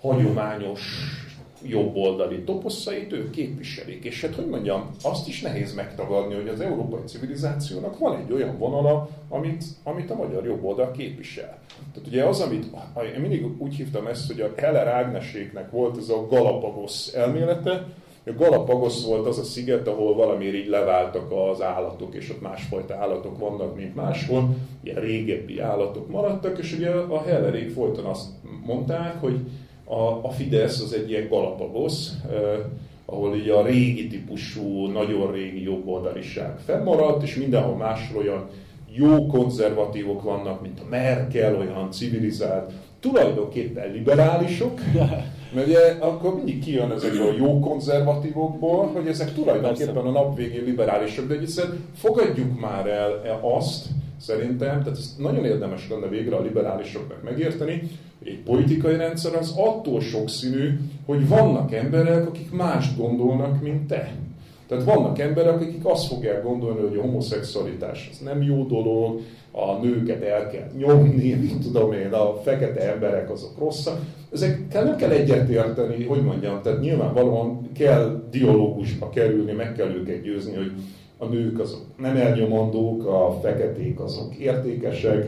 [0.00, 0.80] hagyományos
[1.64, 4.04] jobboldali toposzait ők képviselik.
[4.04, 8.58] És hát, hogy mondjam, azt is nehéz megtagadni, hogy az európai civilizációnak van egy olyan
[8.58, 11.58] vonala, amit, amit a magyar jobboldal képvisel.
[11.92, 12.66] Tehát ugye az, amit
[13.14, 17.86] én mindig úgy hívtam ezt, hogy a Heller Ágneséknek volt ez a Galapagos elmélete,
[18.26, 22.94] a Galapagos volt az a sziget, ahol valamiért így leváltak az állatok, és ott másfajta
[22.94, 28.28] állatok vannak, mint máshol, ilyen régebbi állatok maradtak, és ugye a Hellerék folyton azt
[28.64, 29.40] mondták, hogy
[29.84, 32.08] a, a Fidesz az egy ilyen Galapagos,
[33.06, 38.48] ahol így a régi típusú, nagyon régi jobboldaliság fennmaradt, és mindenhol máshol olyan
[38.96, 44.80] jó konzervatívok vannak, mint a Merkel, olyan civilizált, tulajdonképpen liberálisok,
[45.54, 50.64] mert ugye akkor mindig kijön ezekből a jó konzervatívokból, hogy ezek tulajdonképpen a nap végén
[50.64, 53.86] liberálisok, de egyszerűen fogadjuk már el azt,
[54.20, 57.82] szerintem, tehát ez nagyon érdemes lenne végre a liberálisoknak megérteni,
[58.24, 64.16] egy politikai rendszer az attól sokszínű, hogy vannak emberek, akik mást gondolnak, mint te.
[64.68, 69.20] Tehát vannak emberek, akik azt fogják gondolni, hogy a homoszexualitás az nem jó dolog,
[69.52, 74.00] a nőket el kell nyomni, mit tudom én, a fekete emberek azok rosszak.
[74.32, 80.54] Ezekkel nem kell egyetérteni, hogy mondjam, tehát nyilvánvalóan kell dialógusba kerülni, meg kell őket győzni,
[80.56, 80.72] hogy
[81.18, 85.26] a nők azok nem elnyomandók, a feketék azok értékesek,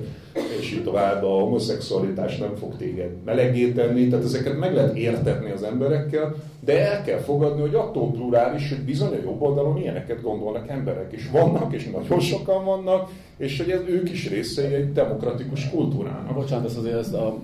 [0.61, 5.51] és így tovább a homoszexualitás nem fog téged melegé tenni, tehát ezeket meg lehet értetni
[5.51, 10.23] az emberekkel, de el kell fogadni, hogy attól plurális, hogy bizony a jobb oldalon ilyeneket
[10.23, 14.93] gondolnak emberek, és vannak, és nagyon sokan vannak, és hogy ez ők is részei egy
[14.93, 16.35] demokratikus kultúrának.
[16.35, 17.37] Bocsánat, ez azért ezt a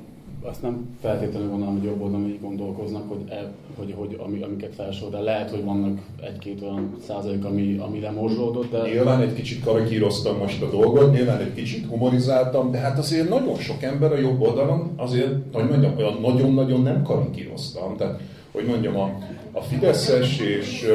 [0.42, 4.74] azt nem feltétlenül gondolom, hogy jobb oldalon így gondolkoznak, hogy, e, hogy, hogy ami, amiket
[4.74, 8.82] felsor, de lehet, hogy vannak egy-két olyan százalék, ami, ami lemorzsolódott, de...
[8.82, 13.56] Nyilván egy kicsit karikíroztam most a dolgot, nyilván egy kicsit humorizáltam, de hát azért nagyon
[13.56, 17.96] sok ember a jobb oldalon, azért, hogy mondjam, olyan nagyon-nagyon nem karikíroztam.
[17.96, 18.20] Tehát,
[18.52, 19.18] hogy mondjam, a,
[19.52, 20.88] a Fideszes és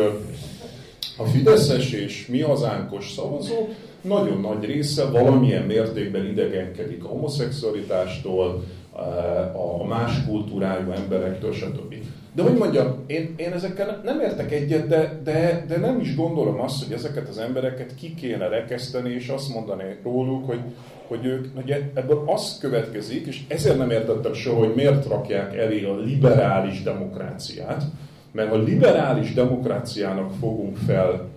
[1.17, 3.67] a Fideszes és mi hazánkos szavazó
[4.01, 8.63] nagyon nagy része valamilyen mértékben idegenkedik a homoszexualitástól,
[9.53, 11.95] a más kultúrájú emberektől, stb.
[12.33, 16.61] De hogy mondjam, én, én ezekkel nem értek egyet, de, de, de nem is gondolom
[16.61, 20.59] azt, hogy ezeket az embereket ki kéne rekeszteni, és azt mondani róluk, hogy,
[21.07, 25.83] hogy ők, ugye ebből azt következik, és ezért nem értettem soha, hogy miért rakják elé
[25.83, 27.83] a liberális demokráciát,
[28.31, 31.27] mert ha liberális demokráciának fogunk fel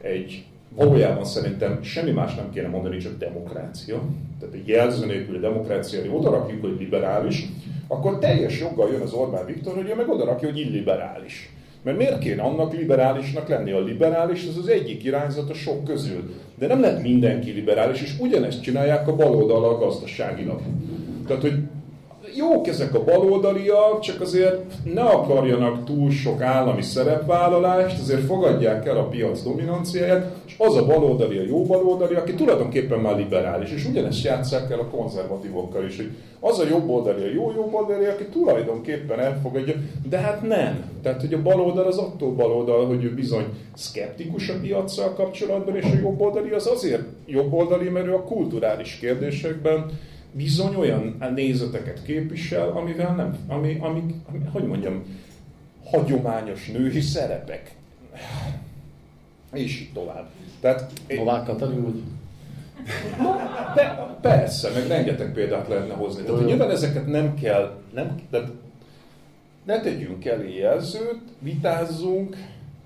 [0.00, 4.02] egy valójában szerintem semmi más nem kéne mondani, csak demokrácia.
[4.38, 7.48] Tehát egy jelző nélküli demokrácia, hogy odarakjuk, hogy liberális,
[7.88, 11.50] akkor teljes joggal jön az Orbán Viktor, hogy ő meg odarakja, hogy illiberális.
[11.82, 13.70] Mert miért kéne annak liberálisnak lenni?
[13.70, 16.34] A liberális az az egyik irányzat a sok közül.
[16.58, 20.60] De nem lehet mindenki liberális, és ugyanezt csinálják a baloldal gazdaságilag.
[21.26, 21.54] Tehát, hogy
[22.36, 24.60] jók ezek a baloldaliak, csak azért
[24.94, 30.86] ne akarjanak túl sok állami szerepvállalást, azért fogadják el a piac dominanciáját, és az a
[30.86, 35.96] baloldali a jó baloldali, aki tulajdonképpen már liberális, és ugyanezt játsszák el a konzervatívokkal is,
[35.96, 39.74] hogy az a jobb oldali a jó jobb oldali, aki tulajdonképpen elfogadja,
[40.08, 40.84] de hát nem.
[41.02, 45.84] Tehát, hogy a baloldal az attól baloldal, hogy ő bizony szkeptikus a piacsal kapcsolatban, és
[45.84, 49.86] a jobb oldali az azért jobb oldali, mert ő a kulturális kérdésekben
[50.32, 55.02] bizony olyan nézeteket képvisel, amivel nem, ami, ami, ami hogy mondjam,
[55.84, 57.74] hagyományos női szerepek.
[59.52, 60.28] És tovább.
[60.60, 62.02] Tehát, Novák Katalin, vagy?
[63.74, 66.22] De persze, meg rengeteg példát lehetne hozni.
[66.22, 68.50] Tehát, nyilván ezeket nem kell, nem, tehát
[69.64, 72.36] ne tegyünk elé jelzőt, vitázzunk,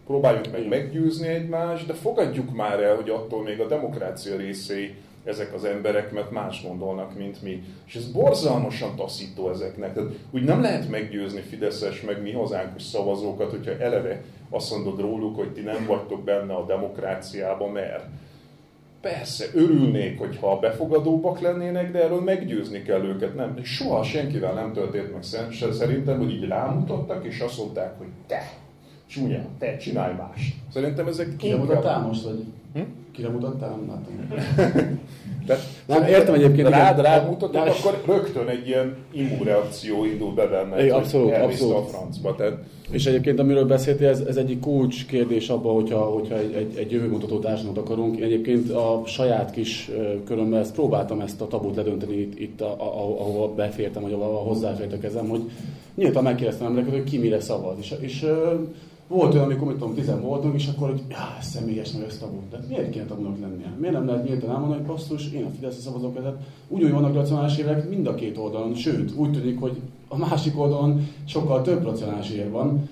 [0.06, 5.54] próbáljuk meg meggyőzni egymást, de fogadjuk már el, hogy attól még a demokrácia részei ezek
[5.54, 7.62] az emberek, mert más gondolnak, mint mi.
[7.86, 9.94] És ez borzalmasan taszító ezeknek.
[9.94, 15.36] Tehát úgy nem lehet meggyőzni Fideszes, meg mi hazánkos szavazókat, hogyha eleve azt mondod róluk,
[15.36, 18.04] hogy ti nem vagytok benne a demokráciában, mert
[19.00, 23.34] persze, örülnék, hogyha befogadóbbak lennének, de erről meggyőzni kell őket.
[23.34, 25.22] Nem, soha senkivel nem történt meg
[25.72, 28.50] szerintem, hogy így rámutattak, és azt mondták, hogy te,
[29.06, 30.54] csúnya, te csinálj mást.
[30.72, 32.44] Szerintem ezek Kire mutattál most, vagy?
[32.74, 32.80] Hm?
[33.14, 33.70] Kire mutattál?
[33.70, 34.28] Nem látom.
[35.46, 36.68] Tehát, nem, értem egyébként.
[36.68, 40.84] Rád, rád mutatok, akkor rögtön egy ilyen immunreakció indul be benne.
[40.84, 41.76] É, abszolút, abszolút.
[41.76, 42.34] A francba.
[42.34, 42.58] Tehát...
[42.90, 46.90] És egyébként, amiről beszéltél, ez, ez egyik kulcs kérdés abban, hogyha, hogyha egy, egy, egy
[46.90, 48.16] jövőmutató társadalmat akarunk.
[48.16, 49.90] Én egyébként a saját kis
[50.26, 54.38] körömmel ezt próbáltam ezt a tabut ledönteni itt, itt a, a, ahova befértem, vagy ahova
[54.38, 55.50] hozzáfért a kezem, hogy
[55.94, 57.76] nyíltan megkérdeztem embereket, hogy ki mire szavaz.
[57.80, 58.26] És, és
[59.08, 62.18] volt olyan, amikor, mit tudom, tizen voltunk, és akkor, hogy já, ez személyes, meg ez
[62.18, 62.36] tabu.
[62.50, 63.72] Tehát miért kéne tabunak lennie?
[63.78, 66.36] Miért nem lehet nyíltan elmondani, hogy basszus, én a Fidesz szavazok, tehát
[66.68, 69.76] úgy vannak racionális évek mind a két oldalon, sőt, úgy tűnik, hogy
[70.08, 72.88] a másik oldalon sokkal több racionális ér van.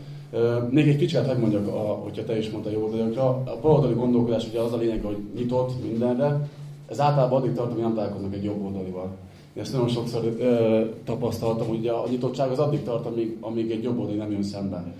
[0.70, 4.48] Még egy kicsit hogy mondjak, a, hogyha te is mondtad jó oldalakra, a baloldali gondolkodás
[4.48, 6.48] ugye az a lényeg, hogy nyitott mindenre,
[6.88, 9.10] ez általában addig tart, hogy nem találkoznak egy jobb oldalival.
[9.54, 13.82] Én ezt nagyon sokszor ö, tapasztaltam, hogy a nitottság az addig tart, amíg, amíg egy
[13.82, 14.92] jobb oldali nem jön szemben.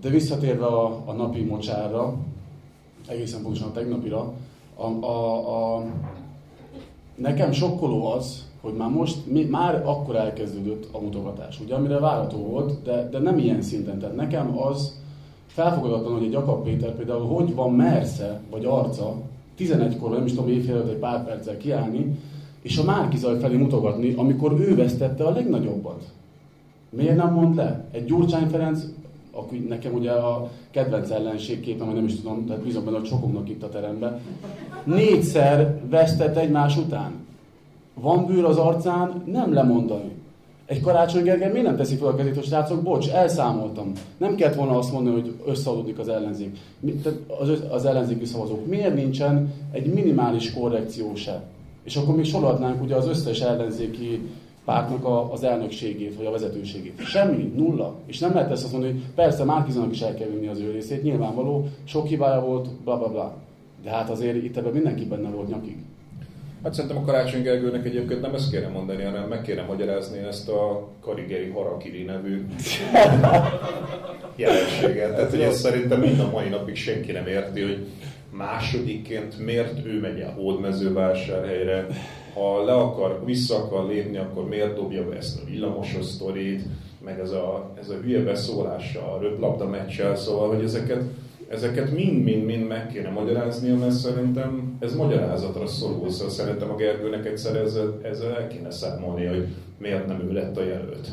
[0.00, 2.14] De visszatérve a, a napi mocsára,
[3.08, 4.32] egészen pontosan a tegnapira,
[4.76, 5.84] a, a, a,
[7.14, 12.38] nekem sokkoló az, hogy már most, mi, már akkor elkezdődött a mutogatás, ugye, amire várható
[12.38, 13.98] volt, de, de nem ilyen szinten.
[13.98, 15.00] Tehát nekem az
[15.46, 19.16] felfogadatlan, hogy egy Jakab Péter például hogy van mersze, vagy arca,
[19.58, 22.18] 11-kor, nem is tudom, éjfél egy pár perccel kiállni,
[22.62, 26.04] és a Márkizaj felé mutogatni, amikor ő vesztette a legnagyobbat.
[26.90, 27.84] Miért nem mond le?
[27.90, 28.84] Egy Gyurcsány Ferenc,
[29.36, 33.48] aki nekem ugye a kedvenc ellenségképen, vagy nem is tudom, tehát bízom benne, hogy sokoknak
[33.48, 34.20] itt a teremben,
[34.84, 37.12] négyszer vesztett egymás után.
[37.94, 40.10] Van bűr az arcán, nem lemondani.
[40.66, 43.92] Egy Karácsony Gergely miért nem teszi fel a kezét, hogy srácok, bocs, elszámoltam.
[44.16, 46.58] Nem kellett volna azt mondani, hogy összeadódik az ellenzék.
[47.40, 48.66] Az, az ellenzéki szavazók.
[48.66, 51.42] Miért nincsen egy minimális korrekció se?
[51.84, 54.20] És akkor még sorolhatnánk ugye az összes ellenzéki
[54.66, 57.04] pártnak a, az elnökségét, vagy a vezetőségét.
[57.04, 57.94] Semmi, nulla.
[58.06, 60.70] És nem lehet ezt azt mondani, hogy persze Márkizonak is el kell vinni az ő
[60.70, 63.36] részét, nyilvánvaló, sok hibája volt, bla bla bla.
[63.82, 65.76] De hát azért itt ebben mindenki benne volt nyakig.
[66.62, 70.48] Hát szerintem a Karácsony Gergőnek egyébként nem ezt kéne mondani, hanem meg kéne magyarázni ezt
[70.48, 72.46] a Karigeri Harakiri nevű
[74.36, 75.14] jelenséget.
[75.14, 77.86] Tehát, hogy ezt szerintem mind a mai napig senki nem érti, hogy
[78.30, 81.86] másodikként miért ő megy el hódmezővásárhelyre,
[82.36, 86.62] ha le akar, vissza akar lépni, akkor miért dobja be ezt a villamosos sztorit,
[87.04, 91.02] meg ez a, ez a hülye beszólása a röplabda meccsel, szóval, hogy ezeket
[91.48, 97.56] ezeket mind-mind-mind meg kéne magyaráznia, mert szerintem ez magyarázatra szorul, szóval szerintem a Gergőnek egyszer
[97.56, 99.46] ezzel, ezzel el kéne számolni, hogy
[99.78, 101.08] miért nem ő lett a jelölt.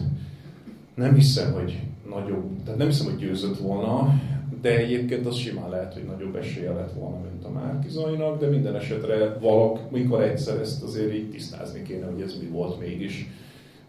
[0.95, 4.13] Nem hiszem, hogy nagyobb, tehát nem hiszem, hogy győzött volna,
[4.61, 7.17] de egyébként az simán lehet, hogy nagyobb esélye lett volna,
[7.53, 12.47] Márkizainak, de minden esetre valak, mikor egyszer ezt azért így tisztázni kéne, hogy ez mi
[12.47, 13.27] volt mégis,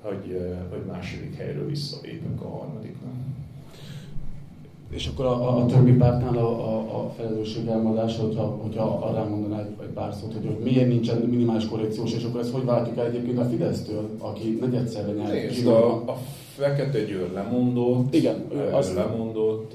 [0.00, 3.12] hogy, eh, hogy második helyről visszalépünk a harmadiknak.
[4.90, 9.60] És akkor a, a többi pártnál a, a, a felelősség elmondása, hogyha, hogyha arra mondaná
[9.60, 13.06] egy, egy pár szót, hogy, miért nincsen minimális korrekciós, és akkor ezt hogy váltjuk el
[13.06, 15.32] egyébként a Fidesztől, aki negyedszerre nyert.
[15.32, 16.16] Nézd, a, a
[16.56, 19.74] Fekete Győr lemondott, Igen, az lemondott,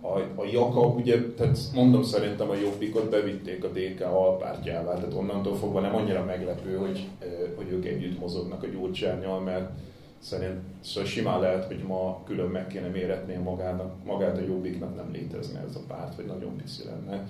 [0.00, 5.56] a, a Jakab, ugye, tehát mondom szerintem a Jobbikot bevitték a DK alpártjává, tehát onnantól
[5.56, 7.08] fogva nem annyira meglepő, hogy,
[7.56, 9.70] hogy ők együtt mozognak a gyurcsányjal, mert
[10.18, 15.10] szerint szóval simán lehet, hogy ma külön meg kéne méretni magának, magát a Jobbiknak nem
[15.12, 17.26] létezne ez a párt, vagy nagyon pici lenne.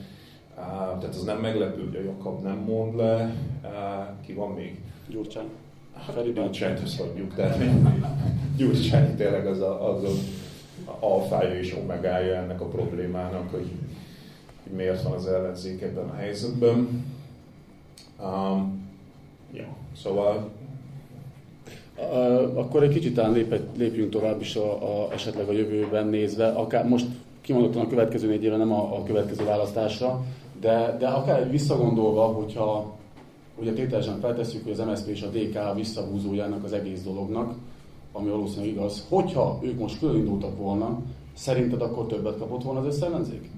[0.57, 3.35] Uh, tehát az nem meglepő, hogy a Jakab nem mond le.
[3.63, 3.71] Uh,
[4.27, 4.81] ki van még?
[5.09, 5.49] Gyurcsány.
[5.95, 7.59] Hát, Gyurcsányt összeadjuk, tehát
[8.57, 10.11] Gyurcsány tényleg az a, az a
[11.01, 13.71] alfája és omegája ennek a problémának, hogy,
[14.63, 17.05] hogy miért van az ellenzék ebben a helyzetben.
[18.23, 18.89] Um,
[19.53, 20.51] ja, szóval
[22.55, 26.89] akkor egy kicsit talán lép, lépjünk tovább is a, a, esetleg a jövőben nézve, akár
[26.89, 27.07] most
[27.41, 30.25] kimondottan a következő négy éve, nem a, a következő választásra,
[30.61, 32.95] de, de akár egy visszagondolva, hogyha
[33.61, 37.55] ugye tételesen feltesszük, hogy az MSZP és a DK visszahúzójának az egész dolognak,
[38.13, 41.03] ami valószínűleg igaz, hogyha ők most fölindultak volna,
[41.35, 43.51] szerinted akkor többet kapott volna az összellenzék?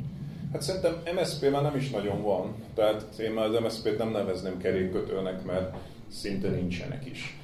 [0.53, 2.55] Hát szerintem MSZP már nem is nagyon van.
[2.75, 5.75] Tehát én már az MSZP-t nem nevezném kerékkötőnek, mert
[6.09, 7.39] szinte nincsenek is.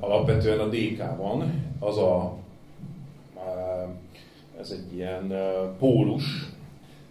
[0.00, 2.36] Alapvetően a DK van, az a,
[4.60, 5.34] ez egy ilyen
[5.78, 6.50] pólus,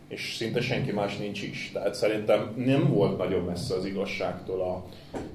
[0.10, 1.70] és szinte senki más nincs is.
[1.74, 4.86] Tehát szerintem nem volt nagyon messze az igazságtól a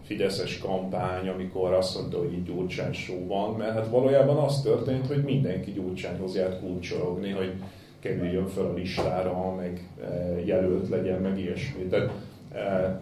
[0.06, 5.06] Fideszes kampány, amikor azt mondta, hogy itt Gyurcsány show van, mert hát valójában az történt,
[5.06, 7.52] hogy mindenki Gyurcsányhoz járt kulcsorogni, hogy
[8.00, 9.88] kerüljön fel a listára, meg
[10.44, 11.82] jelölt legyen, meg ilyesmi.
[11.82, 12.10] Tehát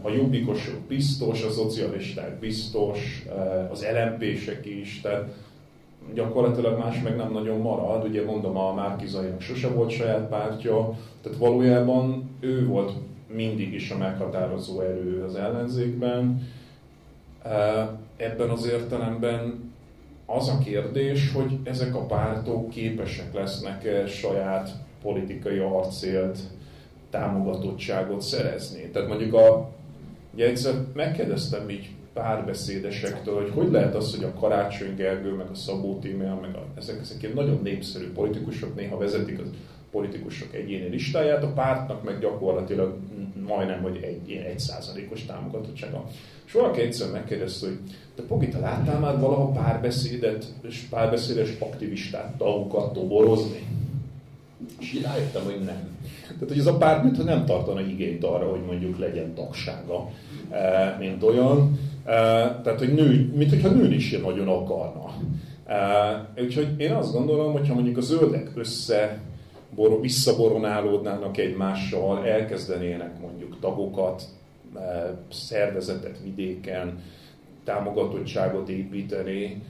[0.02, 3.24] a jobbikosok biztos, a szocialisták biztos,
[3.70, 5.34] az LMP-sek is, tehát
[6.14, 8.04] gyakorlatilag más meg nem nagyon marad.
[8.04, 12.92] Ugye mondom, a Márkizainak sose volt saját pártja, tehát valójában ő volt
[13.26, 16.48] mindig is a meghatározó erő az ellenzékben.
[18.16, 19.72] Ebben az értelemben
[20.26, 24.70] az a kérdés, hogy ezek a pártok képesek lesznek-e saját
[25.02, 26.38] politikai arcélt
[27.10, 28.90] támogatottságot szerezni.
[28.92, 29.70] Tehát mondjuk a,
[30.34, 35.54] ugye egyszer megkérdeztem így párbeszédesektől, hogy hogy lehet az, hogy a Karácsony Gergő, meg a
[35.54, 39.48] Szabó Tímea, meg a, ezek, ezek ilyen nagyon népszerű politikusok néha vezetik az
[39.90, 42.96] politikusok egyéni listáját, a pártnak meg gyakorlatilag
[43.46, 46.04] majdnem, hogy egy ilyen egy százalékos támogatottsága.
[46.46, 47.78] És valaki egyszer megkérdezte, hogy
[48.14, 53.66] te Pogita, láttál már valaha párbeszédet és párbeszédes aktivistát tagokat toborozni?
[54.80, 55.98] És így rájöttem, hogy nem.
[56.22, 60.10] Tehát, hogy ez a párt mintha nem tartana igényt arra, hogy mondjuk legyen tagsága,
[60.50, 61.78] eh, mint olyan.
[62.04, 62.12] Eh,
[62.62, 65.14] tehát, hogy nő, mint hogyha nőn is nagyon akarna.
[66.40, 69.20] Úgyhogy én azt gondolom, hogyha mondjuk a zöldek össze
[69.74, 74.22] bor, visszaboronálódnának egymással, elkezdenének mondjuk tagokat,
[75.30, 76.98] szervezetet vidéken
[77.64, 79.62] támogatottságot építeni.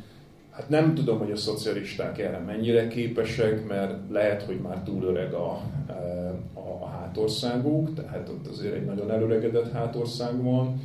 [0.51, 5.33] Hát nem tudom, hogy a szocialisták erre mennyire képesek, mert lehet, hogy már túl öreg
[5.33, 5.61] a,
[6.55, 10.80] a, a hátországuk, tehát ott azért egy nagyon előregedett hátország van,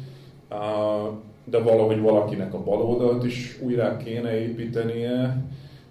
[1.50, 5.44] de valahogy valakinek a baloldalt is újra kéne építenie.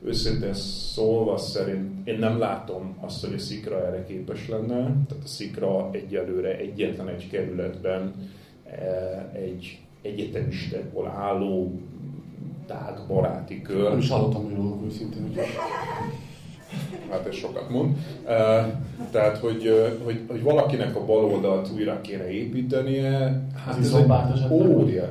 [0.05, 4.77] Őszintén szólva szerint én nem látom azt, hogy a Szikra erre képes lenne.
[4.83, 8.15] Tehát a Szikra egyelőre egyetlen egy kerületben
[8.71, 11.81] e, egy egyetemistákból álló
[12.67, 13.89] tág baráti kör.
[13.89, 15.33] Nem is hallottam, hogy róluk őszintén.
[17.11, 17.97] Hát ez sokat mond.
[18.27, 18.35] E,
[19.11, 25.09] tehát, hogy, hogy, hogy valakinek a baloldalt újra kéne építenie, hát ez, ez egy óriás.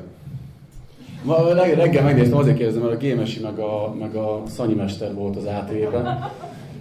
[1.26, 5.36] Ma reggel megnéztem, azért kérdezem, mert a Gémesi meg a, meg a Szanyi Mester volt
[5.36, 6.30] az ATV-ben,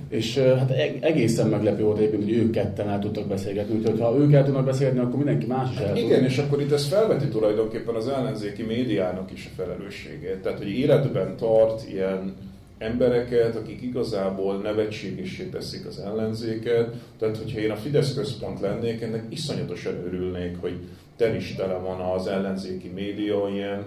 [0.09, 4.33] és hát egészen meglepő volt egyébként, hogy ők ketten el tudtak beszélgetni, úgyhogy ha ők
[4.33, 5.97] el tudnak beszélgetni, akkor mindenki más is el tud.
[5.97, 10.37] Igen, és akkor itt ez felveti tulajdonképpen az ellenzéki médiának is a felelősségét.
[10.37, 12.33] Tehát, hogy életben tart ilyen
[12.77, 16.93] embereket, akik igazából nevetségesé teszik az ellenzéket.
[17.19, 20.79] Tehát, hogyha én a Fidesz központ lennék, ennek iszonyatosan örülnék, hogy
[21.17, 23.83] tel is tele van az ellenzéki média ilyen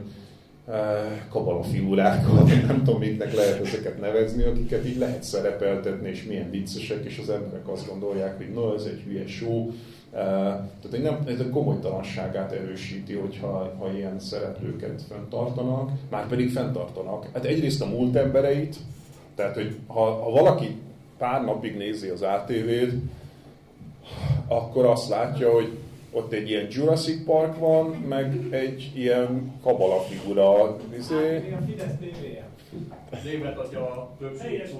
[1.30, 7.04] kabala figurákkal, nem tudom, miknek lehet ezeket nevezni, akiket így lehet szerepeltetni, és milyen viccesek,
[7.04, 9.70] és az emberek azt gondolják, hogy no, ez egy hülye show.
[10.10, 17.28] Tehát egy nem, ez a komolytalanságát erősíti, hogyha ha ilyen szereplőket fenntartanak, már pedig fenntartanak.
[17.32, 18.76] Hát egyrészt a múlt embereit,
[19.34, 20.76] tehát hogy ha, ha valaki
[21.18, 22.92] pár napig nézi az ATV-t,
[24.48, 25.77] akkor azt látja, hogy
[26.10, 30.76] ott egy ilyen Jurassic Park van, meg egy ilyen kabala figura.
[30.98, 31.54] Izé.
[33.10, 34.70] Hát, a Fidesz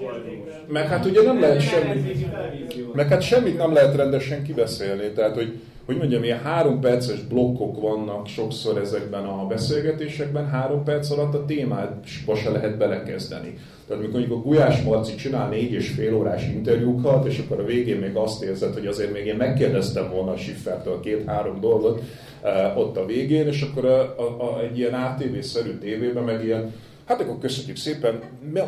[0.67, 5.59] meg hát ugye nem lehet semmit, meg hát semmit nem lehet rendesen kibeszélni, tehát hogy
[5.89, 11.45] hogy mondjam, ilyen három perces blokkok vannak sokszor ezekben a beszélgetésekben, három perc alatt a
[11.45, 13.53] témába se lehet belekezdeni.
[13.87, 17.65] Tehát amikor mondjuk a Gulyás Marci csinál négy és fél órás interjúkat, és akkor a
[17.65, 22.01] végén még azt érzed, hogy azért még én megkérdeztem volna a Schiffertől két-három dolgot
[22.43, 26.73] uh, ott a végén, és akkor a, a, a, egy ilyen ATV-szerű tévében meg ilyen
[27.09, 28.19] Hát akkor köszönjük szépen,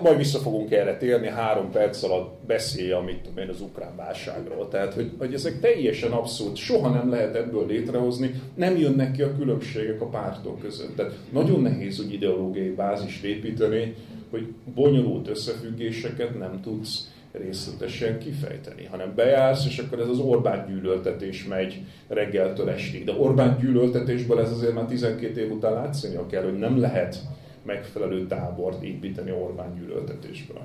[0.02, 4.68] majd vissza fogunk erre térni, három perc alatt beszélje, amit tudom én, az ukrán válságról.
[4.68, 9.36] Tehát, hogy, hogy ezek teljesen abszurd, soha nem lehet ebből létrehozni, nem jönnek ki a
[9.36, 10.96] különbségek a pártok között.
[10.96, 13.96] Tehát nagyon nehéz úgy ideológiai bázist építeni,
[14.30, 21.46] hogy bonyolult összefüggéseket nem tudsz részletesen kifejteni, hanem bejársz, és akkor ez az Orbán gyűlöltetés
[21.46, 23.06] megy reggeltől estig.
[23.06, 27.20] De Orbán gyűlöltetésből ez azért már 12 év után látszani kell, hogy nem lehet
[27.64, 30.62] megfelelő tábort építeni Orbán gyűlöltetésből.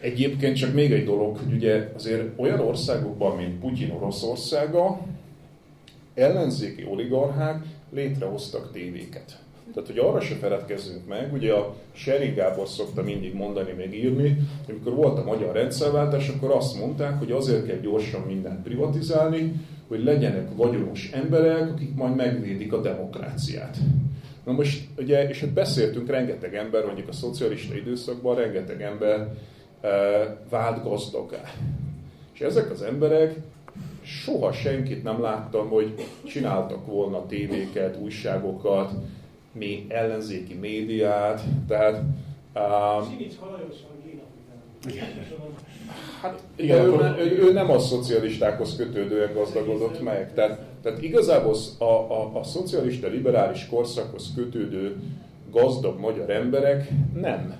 [0.00, 5.00] Egyébként csak még egy dolog, hogy ugye azért olyan országokban, mint Putyin Oroszországa,
[6.14, 9.38] ellenzéki oligarchák létrehoztak tévéket.
[9.74, 14.28] Tehát, hogy arra se feledkezzünk meg, ugye a Seri Gábor szokta mindig mondani, meg írni,
[14.64, 19.52] hogy amikor volt a magyar rendszerváltás, akkor azt mondták, hogy azért kell gyorsan mindent privatizálni,
[19.88, 23.76] hogy legyenek vagyonos emberek, akik majd megvédik a demokráciát.
[24.48, 29.28] Na most, ugye, és hát beszéltünk, rengeteg ember, mondjuk a szocialista időszakban, rengeteg ember
[29.80, 29.88] e,
[30.50, 31.42] vált gazdagá.
[32.32, 33.34] És ezek az emberek
[34.02, 35.94] soha senkit nem láttam, hogy
[36.24, 38.92] csináltak volna tévéket, újságokat,
[39.52, 42.02] mi ellenzéki médiát, tehát...
[42.54, 43.16] Um,
[46.20, 50.34] Hát igen, ő, ő, ő nem a szocialistákhoz kötődően gazdagodott meg.
[50.34, 54.96] Tehát, tehát igazából a, a, a szocialista liberális korszakhoz kötődő
[55.50, 57.56] gazdag magyar emberek nem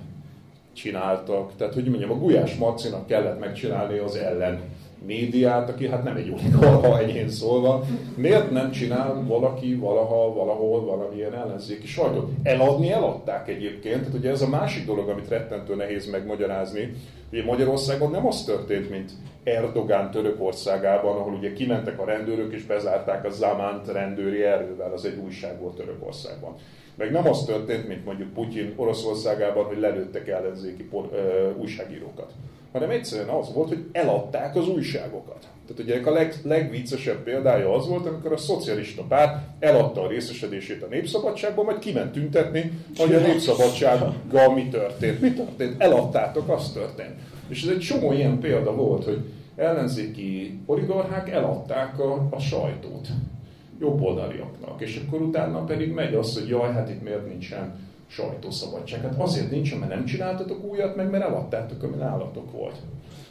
[0.73, 1.51] csináltak.
[1.57, 4.59] Tehát, hogy mondjam, a Gulyás Marcinak kellett megcsinálni az ellen
[5.05, 7.85] médiát, aki hát nem egy oligarha egyén szólva,
[8.15, 12.31] miért nem csinál valaki valaha, valahol valamilyen ellenzéki sajtot?
[12.43, 16.93] Eladni eladták egyébként, tehát ugye ez a másik dolog, amit rettentő nehéz megmagyarázni,
[17.31, 19.11] Ugye Magyarországon nem az történt, mint
[19.43, 25.17] Erdogán Törökországában, ahol ugye kimentek a rendőrök és bezárták a Zamánt rendőri erővel, az egy
[25.17, 26.55] újság volt Törökországban.
[26.95, 32.31] Meg nem az történt, mint mondjuk Putyin Oroszországában, hogy lelőttek ellenzéki por, ö, újságírókat
[32.71, 35.47] hanem egyszerűen az volt, hogy eladták az újságokat.
[35.67, 40.83] Tehát ugye a leg, legviccesebb példája az volt, amikor a szocialista párt eladta a részesedését
[40.83, 45.21] a népszabadságban, majd kiment tüntetni, hogy a népszabadsággal mi történt.
[45.21, 45.81] Mi történt?
[45.81, 47.15] Eladtátok, az történt.
[47.47, 49.19] És ez egy csomó ilyen példa volt, hogy
[49.55, 53.07] ellenzéki oligarchák eladták a, a sajtót
[53.79, 59.01] jobboldaliaknak, és akkor utána pedig megy az, hogy jaj, hát itt miért nincsen sajtószabadság.
[59.01, 62.75] Hát azért nincs, mert nem csináltatok újat, meg mert eladtátok, ami nálatok volt.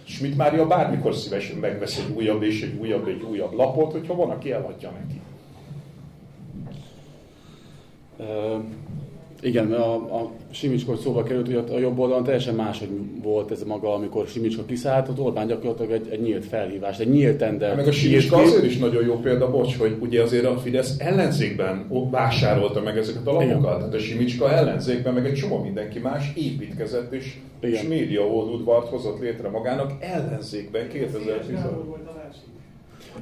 [0.05, 4.31] Schmidt Mária bármikor szívesen megvesz egy újabb és egy újabb, egy újabb lapot, hogyha van,
[4.31, 5.21] aki eladja neki.
[9.43, 12.89] Igen, a, a Simicskor szóba került, hogy a jobb oldalon teljesen máshogy
[13.23, 17.37] volt ez maga, amikor Simicska kiszállt, ott Orbán gyakorlatilag egy, egy nyílt felhívás, egy nyílt
[17.37, 17.77] tender.
[17.77, 21.87] Meg a Simicska azért is nagyon jó példa, bocs, hogy ugye azért a Fidesz ellenzékben
[22.11, 23.79] vásárolta meg ezeket a lapokat.
[23.79, 29.21] Tehát a Simicska ellenzékben, meg egy csomó mindenki más építkezett, és, és média oldudvart hozott
[29.21, 31.57] létre magának ellenzékben 2010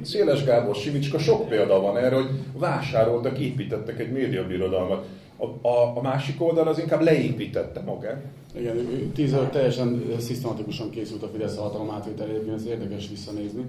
[0.03, 5.07] Széles Gábor, Simicska, sok példa van erre, hogy vásároltak, építettek egy médiabirodalmat.
[5.37, 8.25] A, a, a másik oldal az inkább leépítette magát.
[8.59, 8.77] Igen,
[9.15, 13.63] tíz előtt teljesen szisztematikusan készült a Fidesz hatalom átvételére, ez érdekes visszanézni.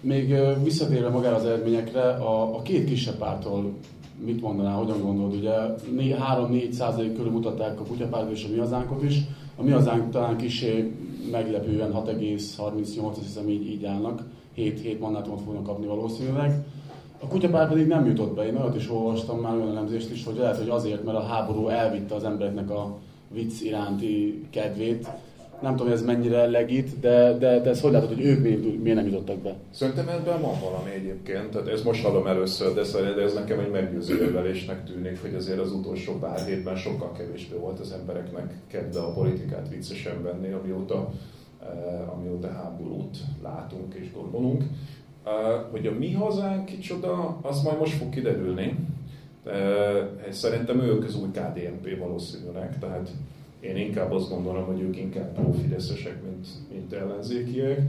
[0.00, 3.72] Még visszatérve magára az eredményekre, a, a két kisebb pártól
[4.24, 5.34] mit mondaná, hogyan gondolod?
[5.34, 5.52] Ugye
[5.98, 9.16] 3-4 százalék körül mutatták a kutyapárt és a mi hazánkot is.
[9.56, 10.92] A mi hazánk talán kisé
[11.30, 14.22] meglepően 6,38, azt hiszem így, így állnak.
[14.54, 16.64] 7, 7 mandátumot fognak kapni valószínűleg.
[17.22, 18.46] A kutyapár pedig nem jutott be.
[18.46, 21.68] Én olyat is olvastam már olyan elemzést is, hogy lehet, hogy azért, mert a háború
[21.68, 22.98] elvitte az embereknek a
[23.28, 25.08] vicc iránti kedvét.
[25.62, 28.96] Nem tudom, ez mennyire legit, de, de, de ez hogy látod, hogy ők miért, miért
[28.96, 29.56] nem jutottak be?
[29.70, 31.50] Szerintem ebben van valami egyébként.
[31.50, 32.82] Tehát ez most hallom először, de,
[33.14, 37.56] de ez nekem egy meggyőző érvelésnek tűnik, hogy azért az utolsó pár hétben sokkal kevésbé
[37.56, 41.10] volt az embereknek kedve a politikát viccesen venni, amióta,
[41.62, 44.64] eh, amióta háborút látunk és gondolunk.
[45.70, 48.76] Hogy a mi hazánk kicsoda, az majd most fog kiderülni.
[50.30, 53.10] Szerintem ők az új KDNP valószínűleg, tehát
[53.60, 57.80] én inkább azt gondolom, hogy ők inkább pro-fideszesek, mint, mint ellenzékiek.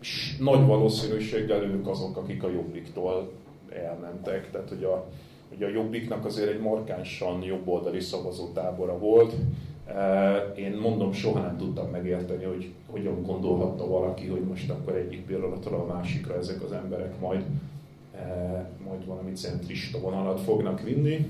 [0.00, 3.32] És nagy valószínűséggel ők azok, akik a jobbiktól
[3.68, 4.50] elmentek.
[4.50, 5.08] Tehát, hogy a,
[5.48, 9.34] hogy a jobbiknak azért egy markánsan jobboldali szavazótábora volt,
[10.56, 15.80] én mondom, soha nem tudtam megérteni, hogy hogyan gondolhatta valaki, hogy most akkor egyik pillanatról
[15.80, 17.44] a másikra ezek az emberek majd,
[18.86, 21.26] majd valami centrista vonalat fognak vinni.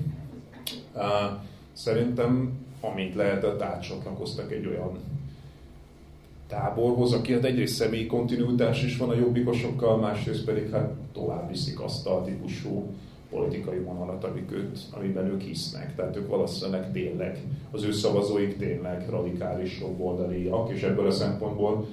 [1.73, 2.51] Szerintem,
[2.81, 4.99] amint lehetett, átcsatlakoztak egy olyan
[6.47, 11.81] táborhoz, aki hát egyrészt személyi kontinuitás is van a jobbikosokkal, másrészt pedig hát tovább viszik
[11.81, 12.85] azt a típusú
[13.33, 15.95] politikai vonalat, amik őt, amiben ők hisznek.
[15.95, 21.87] Tehát ők valószínűleg tényleg, az ő szavazóik tényleg radikális jobboldaliak, és ebből a szempontból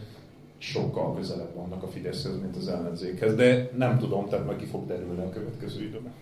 [0.59, 3.34] sokkal közelebb vannak a Fideszhez, mint az ellenzékhez.
[3.34, 6.12] De nem tudom, tehát meg ki fog derülni a következő időben.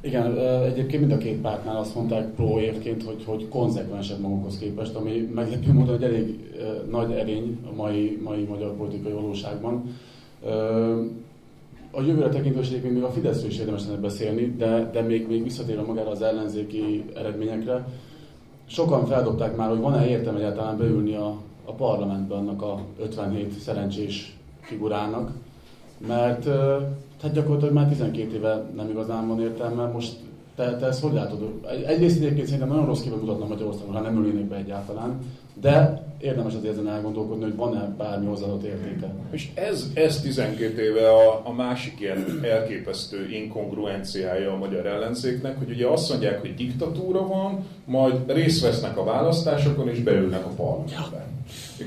[0.00, 4.94] Igen, egyébként mind a két pártnál azt mondták pro évként, hogy, hogy konzekvensebb magukhoz képest,
[4.94, 6.54] ami meglepő módon egy elég
[6.90, 9.96] nagy erény a mai, mai magyar politikai valóságban
[11.96, 15.42] a jövőre tekintve is még a Fideszről is érdemes lenne beszélni, de, de még, még
[15.42, 17.86] visszatérve magára az ellenzéki eredményekre,
[18.66, 24.36] sokan feldobták már, hogy van-e értelme egyáltalán beülni a, a parlamentbe annak a 57 szerencsés
[24.60, 25.30] figurának,
[26.06, 26.42] mert
[27.20, 30.16] tehát gyakorlatilag már 12 éve nem igazán van értelme, most
[30.54, 31.60] te, te ezt hogy látod?
[31.86, 35.18] Egyrészt egyébként szerintem nagyon rossz képet mutatna Magyarországon, ha nem ülnének be egyáltalán,
[35.60, 39.14] de érdemes azért ezen elgondolkodni, hogy van-e bármi hozzáadott értéke.
[39.30, 45.70] És ez, ez 12 éve a, a másik ilyen elképesztő inkongruenciája a magyar ellenzéknek, hogy
[45.70, 51.26] ugye azt mondják, hogy diktatúra van, majd részt vesznek a választásokon és beülnek a parlamentbe.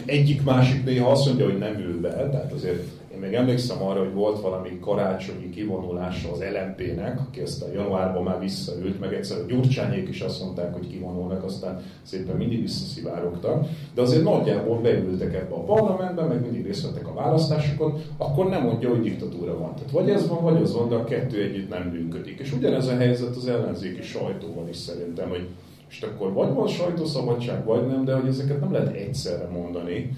[0.05, 2.83] Egyik másik néha azt mondja, hogy nem ül be, tehát azért
[3.17, 8.39] én még emlékszem arra, hogy volt valami karácsonyi kivonulása az LMP-nek, aki aztán januárban már
[8.39, 13.67] visszaült, meg egyszer a Gyurcsányék is azt mondták, hogy kivonulnak, aztán szépen mindig visszaszivárogtak.
[13.93, 18.63] De azért nagyjából beültek ebbe a parlamentbe, meg mindig részt vettek a választásokon, akkor nem
[18.63, 19.73] mondja, hogy diktatúra van.
[19.75, 22.39] Tehát vagy ez van, vagy az van, de a kettő együtt nem működik.
[22.39, 25.47] És ugyanez a helyzet az ellenzéki sajtóval is szerintem, hogy
[25.89, 30.17] és akkor vagy van sajtószabadság, vagy nem, de hogy ezeket nem lehet egyszerre mondani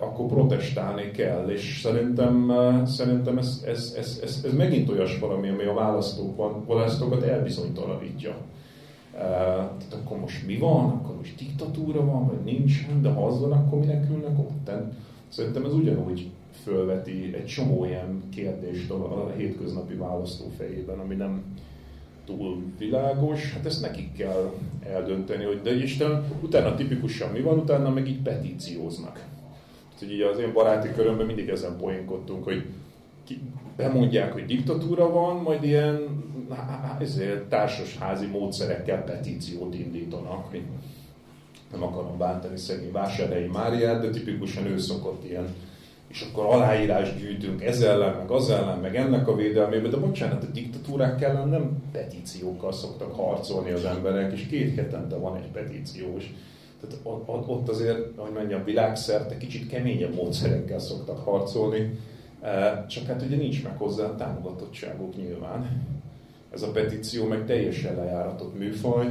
[0.00, 2.52] akkor protestálni kell, és szerintem,
[2.86, 8.36] szerintem ez, ez, ez, ez, ez megint olyas valami, ami a választók, választókat elbizonytalanítja.
[9.12, 13.52] Tehát akkor most mi van, akkor most diktatúra van, vagy nincs, de ha az van,
[13.52, 14.70] akkor minek ülnek ott?
[15.28, 16.30] Szerintem ez ugyanúgy
[16.62, 21.42] fölveti egy csomó ilyen kérdést a hétköznapi választó fejében, ami nem
[22.26, 27.90] túl világos, hát ezt nekik kell eldönteni, hogy de Isten, utána tipikusan mi van, utána
[27.90, 29.26] meg így petícióznak
[29.98, 32.64] hogy így az én baráti körömben mindig ezen poénkodtunk, hogy
[33.24, 33.40] ki,
[33.76, 36.24] bemondják, hogy diktatúra van, majd ilyen
[37.00, 40.50] ezért társasházi módszerekkel petíciót indítanak.
[40.50, 40.62] Hogy
[41.72, 45.54] nem akarom bántani szegény vásárhelyi Máriát, de tipikusan ő szokott ilyen
[46.08, 50.42] és akkor aláírás gyűjtünk ez ellen, meg az ellen, meg ennek a védelmében, de bocsánat,
[50.42, 56.14] a diktatúrák ellen nem petíciókkal szoktak harcolni az emberek, és két hetente van egy petíció,
[56.16, 56.30] és
[56.80, 61.98] tehát ott azért, hogy mondjam, világszerte kicsit keményebb módszerekkel szoktak harcolni,
[62.40, 65.86] e, csak hát ugye nincs meg hozzá támogatottságuk nyilván.
[66.52, 69.10] Ez a petíció meg teljesen lejáratott műfaj,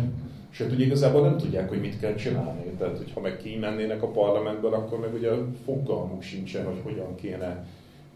[0.50, 2.64] Sőt, ugye igazából nem tudják, hogy mit kell csinálni.
[2.78, 5.30] Tehát, hogyha meg kimennének a parlamentből, akkor meg ugye
[5.66, 7.66] fogalmuk sincsen, hogy hogyan kéne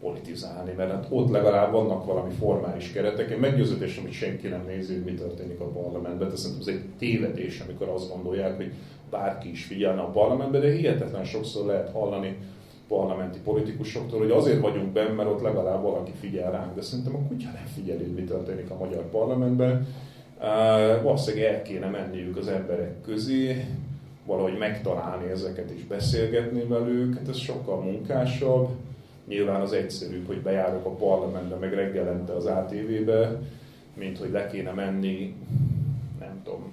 [0.02, 3.30] politizálni, mert hát ott legalább vannak valami formális keretek.
[3.30, 6.26] Én meggyőződésem, hogy senki nem nézi, hogy mi történik a parlamentben.
[6.26, 8.72] Tehát szerintem ez egy tévedés, amikor azt gondolják, hogy
[9.10, 12.36] bárki is figyelne a parlamentbe, de hihetetlen sokszor lehet hallani
[12.88, 17.28] parlamenti politikusoktól, hogy azért vagyunk benne, mert ott legalább valaki figyel ránk, de szerintem a
[17.28, 19.86] kutya nem figyeli, hogy mi történik a magyar parlamentben.
[20.38, 23.64] Uh, valószínűleg el kéne menniük az emberek közé,
[24.26, 28.68] valahogy megtalálni ezeket és beszélgetni velük, hát ez sokkal munkásabb.
[29.26, 33.40] Nyilván az egyszerűbb, hogy bejárok a parlamentbe, meg reggelente az ATV-be,
[33.94, 35.34] mint hogy le kéne menni,
[36.20, 36.72] nem tudom,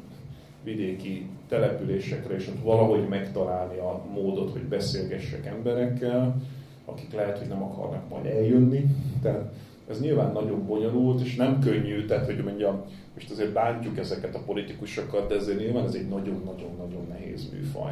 [0.63, 6.41] vidéki településekre, és ott valahogy megtalálni a módot, hogy beszélgessek emberekkel,
[6.85, 8.85] akik lehet, hogy nem akarnak majd eljönni.
[9.21, 9.51] Tehát
[9.89, 12.81] ez nyilván nagyon bonyolult, és nem könnyű, tehát hogy mondjam,
[13.13, 17.91] most azért bántjuk ezeket a politikusokat, de ezért nyilván ez egy nagyon-nagyon-nagyon nehéz műfaj.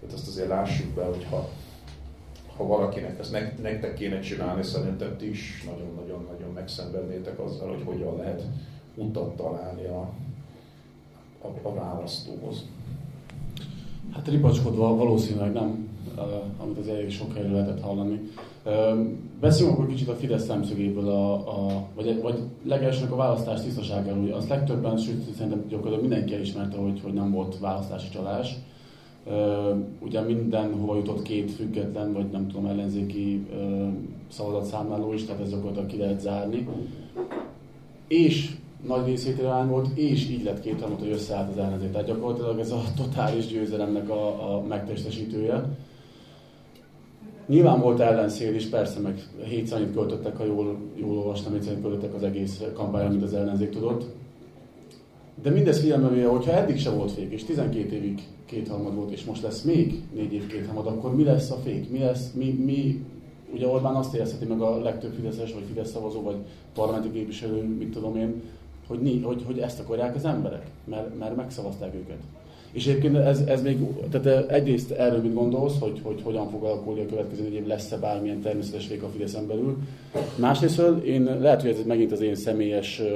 [0.00, 1.26] Tehát azt azért lássuk be, hogy
[2.58, 3.32] ha, valakinek ezt
[3.62, 8.42] nektek kéne csinálni, szerintem ti is nagyon-nagyon-nagyon megszenvednétek azzal, hogy hogyan lehet
[8.94, 10.10] utat találni a,
[11.42, 12.64] a, a választóhoz.
[14.14, 15.88] Hát ripacskodva valószínűleg nem,
[16.58, 18.20] amit az elég sok helyről lehetett hallani.
[19.40, 24.22] Beszéljünk akkor kicsit a Fidesz szemszögéből, a, a, vagy, vagy legelsőnek a választás tisztaságáról.
[24.22, 28.54] Ugye azt legtöbben, sőt szerintem gyakorlatilag mindenki elismerte, hogy, hogy nem volt választási csalás.
[30.00, 33.46] Ugye mindenhova jutott két független, vagy nem tudom, ellenzéki
[34.28, 36.68] szavazatszámláló is, tehát ez gyakorlatilag ki lehet zárni.
[38.08, 38.50] És
[38.86, 41.90] nagy részét irány volt, és így lett két hogy összeállt az ellenzék.
[41.90, 45.64] Tehát gyakorlatilag ez a totális győzelemnek a, a megtestesítője.
[47.46, 51.84] Nyilván volt ellenszél is, persze, meg hétszer annyit költöttek, ha jól, jól olvastam, hétszer annyit
[51.84, 54.04] költöttek az egész kampányra, mint az ellenzék tudott.
[55.42, 59.42] De mindez figyelembe hogyha eddig se volt fék, és 12 évig kétharmad volt, és most
[59.42, 61.90] lesz még négy év kétharmad, akkor mi lesz a fék?
[61.90, 63.04] Mi lesz, mi, mi,
[63.54, 66.36] ugye Orbán azt érezheti meg a legtöbb Fideszes, vagy Fidesz szavazó, vagy
[66.74, 68.42] parlamenti képviselő, mit tudom én,
[68.86, 72.18] hogy, hogy, hogy ezt akarják az emberek, mert, mert megszavazták őket.
[72.72, 73.78] És egyébként ez, ez még,
[74.10, 77.96] tehát egyrészt erről mit gondolsz, hogy, hogy hogyan fog alakulni a következő négy év, lesz-e
[77.96, 79.76] bármilyen természetes vég a Fideszen belül.
[80.36, 83.06] Másrészt én lehet, hogy ez megint az én személyes uh,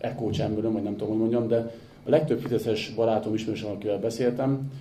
[0.00, 1.74] echo chamberöm, vagy nem tudom, hogy mondjam, de
[2.04, 4.72] a legtöbb Fideszes barátom, ismerősöm, akivel beszéltem,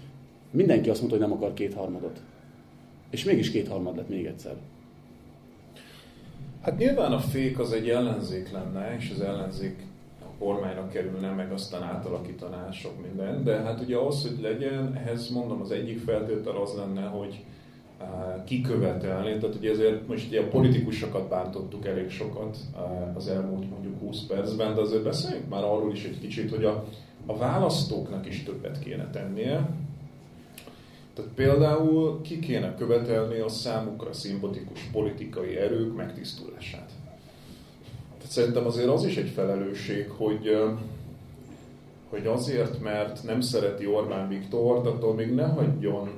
[0.52, 2.22] mindenki azt mondta, hogy nem akar kétharmadot.
[3.10, 4.54] És mégis kétharmad lett még egyszer.
[6.62, 9.88] Hát nyilván a fék az egy ellenzék lenne, és az ellenzék
[10.40, 13.44] kormányra kerülne, meg aztán átalakítaná sok minden.
[13.44, 17.44] De hát ugye ahhoz, hogy legyen, ehhez mondom, az egyik feltétel az lenne, hogy
[18.46, 19.38] kikövetelni.
[19.38, 22.58] Tehát ugye ezért most ugye a politikusokat bántottuk elég sokat
[23.16, 26.86] az elmúlt mondjuk 20 percben, de azért beszéljünk már arról is egy kicsit, hogy a,
[27.26, 29.70] a választóknak is többet kéne tennie.
[31.14, 36.92] Tehát például ki kéne követelni a számukra szimpatikus politikai erők megtisztulását.
[38.28, 40.58] Szerintem azért az is egy felelősség, hogy,
[42.10, 46.10] hogy azért, mert nem szereti Orbán Viktor, attól még ne hagyjon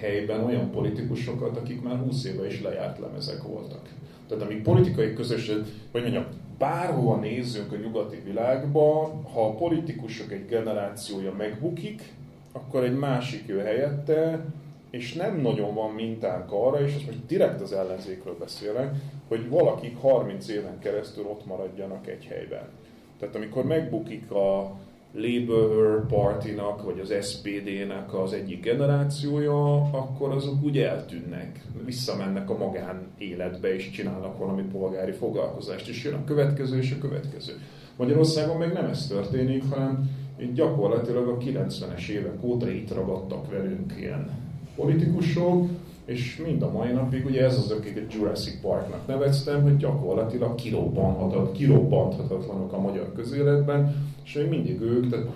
[0.00, 3.88] helyben olyan politikusokat, akik már 20 éve is lejárt lemezek voltak.
[4.28, 5.56] Tehát amíg politikai közösség,
[5.92, 6.26] vagy mondjam,
[6.58, 12.12] bárhova nézzünk a nyugati világba, ha a politikusok egy generációja megbukik,
[12.52, 14.44] akkor egy másik jön helyette,
[14.90, 18.94] és nem nagyon van mintánk arra, és most direkt az ellenzékről beszélek,
[19.28, 22.68] hogy valakik 30 éven keresztül ott maradjanak egy helyben.
[23.18, 24.76] Tehát amikor megbukik a
[25.16, 33.06] Labour Party-nak, vagy az SPD-nek az egyik generációja, akkor azok úgy eltűnnek, visszamennek a magán
[33.18, 37.52] életbe, és csinálnak valami polgári foglalkozást, és jön a következő és a következő.
[37.96, 43.92] Magyarországon meg nem ez történik, hanem itt gyakorlatilag a 90-es évek óta itt ragadtak velünk
[43.98, 44.30] ilyen
[44.74, 45.68] politikusok,
[46.04, 51.52] és mind a mai napig ugye ez az, akiket Jurassic Parknak neveztem, hogy gyakorlatilag kirobbanhatat,
[51.52, 53.94] kirobbanthatatlanok a magyar közéletben,
[54.26, 55.26] és még mindig ők, tehát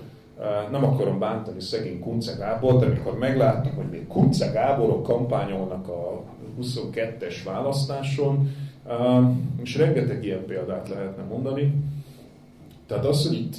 [0.71, 6.23] nem akarom bántani szegény Kunce Gábor, de amikor megláttam, hogy még Kunce Gáborok kampányolnak a
[6.63, 8.51] 22-es választáson,
[9.63, 11.75] és rengeteg ilyen példát lehetne mondani.
[12.87, 13.57] Tehát az, hogy itt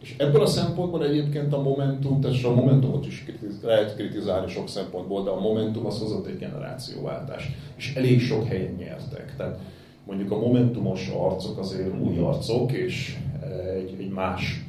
[0.00, 3.24] és ebből a szempontból egyébként a Momentum, tehát a Momentumot is
[3.62, 8.74] lehet kritizálni sok szempontból, de a Momentum az hozott egy generációváltást, és elég sok helyen
[8.78, 9.36] nyertek.
[9.36, 9.58] Tehát
[10.06, 13.16] mondjuk a Momentumos arcok azért új arcok, és
[13.50, 14.64] egy, egy más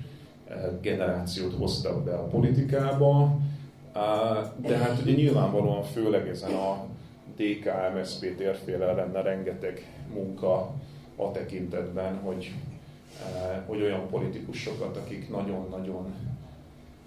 [0.47, 3.39] eh, generációt hoztak be a politikába,
[4.57, 6.85] de hát ugye nyilvánvalóan főleg ezen a
[7.35, 10.73] DK-MSZP térféle lenne rengeteg munka
[11.15, 12.51] a tekintetben, hogy
[13.19, 16.13] Eh, hogy olyan politikusokat, akik nagyon-nagyon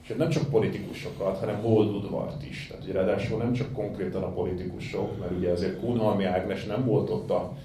[0.03, 2.67] és nem csak politikusokat, hanem holdudvart is.
[2.67, 7.11] Tehát ugye ráadásul nem csak konkrétan a politikusok, mert ugye azért Kunhalmi Ágnes nem volt
[7.11, 7.57] ott a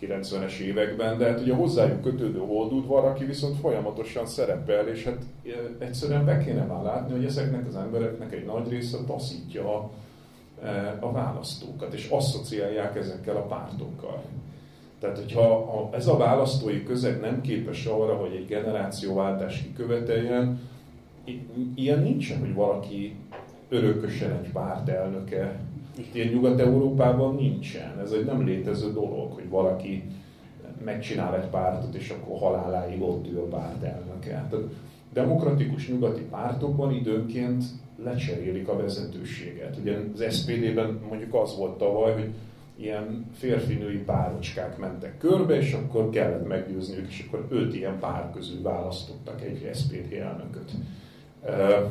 [0.00, 5.22] 90-es években, de hát ugye hozzájuk kötődő holdudvar, aki viszont folyamatosan szerepel, és hát
[5.78, 9.90] egyszerűen be kéne már látni, hogy ezeknek az embereknek egy nagy része taszítja a,
[11.00, 14.22] a választókat, és asszociálják ezekkel a pártokkal.
[15.00, 20.60] Tehát, hogyha ha ez a választói közeg nem képes arra, hogy egy generációváltás kiköveteljen,
[21.74, 23.16] ilyen nincsen, hogy valaki
[23.68, 25.58] örökösen egy párt elnöke.
[26.12, 27.98] Ilyen Nyugat-Európában nincsen.
[28.00, 30.02] Ez egy nem létező dolog, hogy valaki
[30.84, 34.46] megcsinál egy pártot, és akkor haláláig ott ül a párt elnöke.
[34.50, 34.66] Tehát
[35.12, 37.64] demokratikus nyugati pártokban időnként
[38.02, 39.76] lecserélik a vezetőséget.
[39.80, 42.30] Ugye az SPD-ben mondjuk az volt tavaly, hogy
[42.76, 48.62] ilyen férfinői párocskák mentek körbe, és akkor kellett meggyőzniük, és akkor öt ilyen pár közül
[48.62, 50.70] választottak egy SPD elnököt.
[51.42, 51.90] Uh,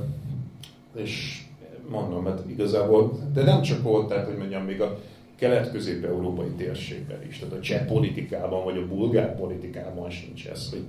[0.95, 1.45] és
[1.90, 5.00] mondom, mert hát igazából, de nem csak ott, tehát hogy mondjam, még a
[5.36, 10.84] kelet-közép-európai térségben is, tehát a cseh politikában, vagy a bulgár politikában sincs ez, hogy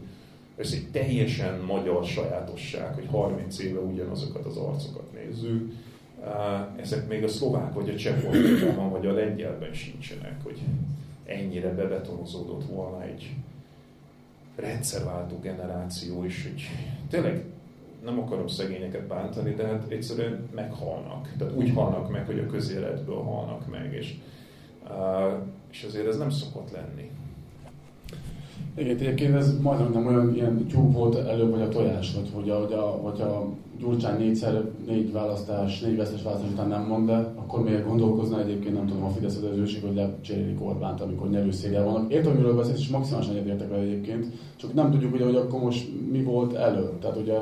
[0.56, 5.72] ez egy teljesen magyar sajátosság, hogy 30 éve ugyanazokat az arcokat nézzük,
[6.76, 10.58] ezek még a szlovák, vagy a cseh politikában, vagy a lengyelben sincsenek, hogy
[11.24, 13.34] ennyire bebetonozódott volna egy
[14.56, 16.68] rendszerváltó generáció is, hogy
[17.10, 17.44] tényleg
[18.06, 21.32] nem akarom szegényeket bántani, de hát egyszerűen meghalnak.
[21.38, 24.14] Tehát úgy halnak meg, hogy a közéletből halnak meg, és,
[25.70, 27.10] és azért ez nem szokott lenni.
[28.78, 32.50] Igen, egyébként ez majdnem nem olyan ilyen tyúk volt előbb, vagy a tojás, hogy, hogy,
[32.50, 33.46] a, hogy, a, hogy a
[33.78, 38.74] Gyurcsány négyszer, négy választás, négy vesztes választás után nem mond, de akkor miért gondolkozna egyébként,
[38.74, 42.12] nem tudom, a Fidesz az hogy lecserélik Orbánt, amikor nyerőszéggel vannak.
[42.12, 45.88] Értem, miről beszélsz, és maximálisan egyetértek vele egyébként, csak nem tudjuk, ugye, hogy akkor most
[46.10, 46.90] mi volt elő.
[47.00, 47.38] Tehát ugye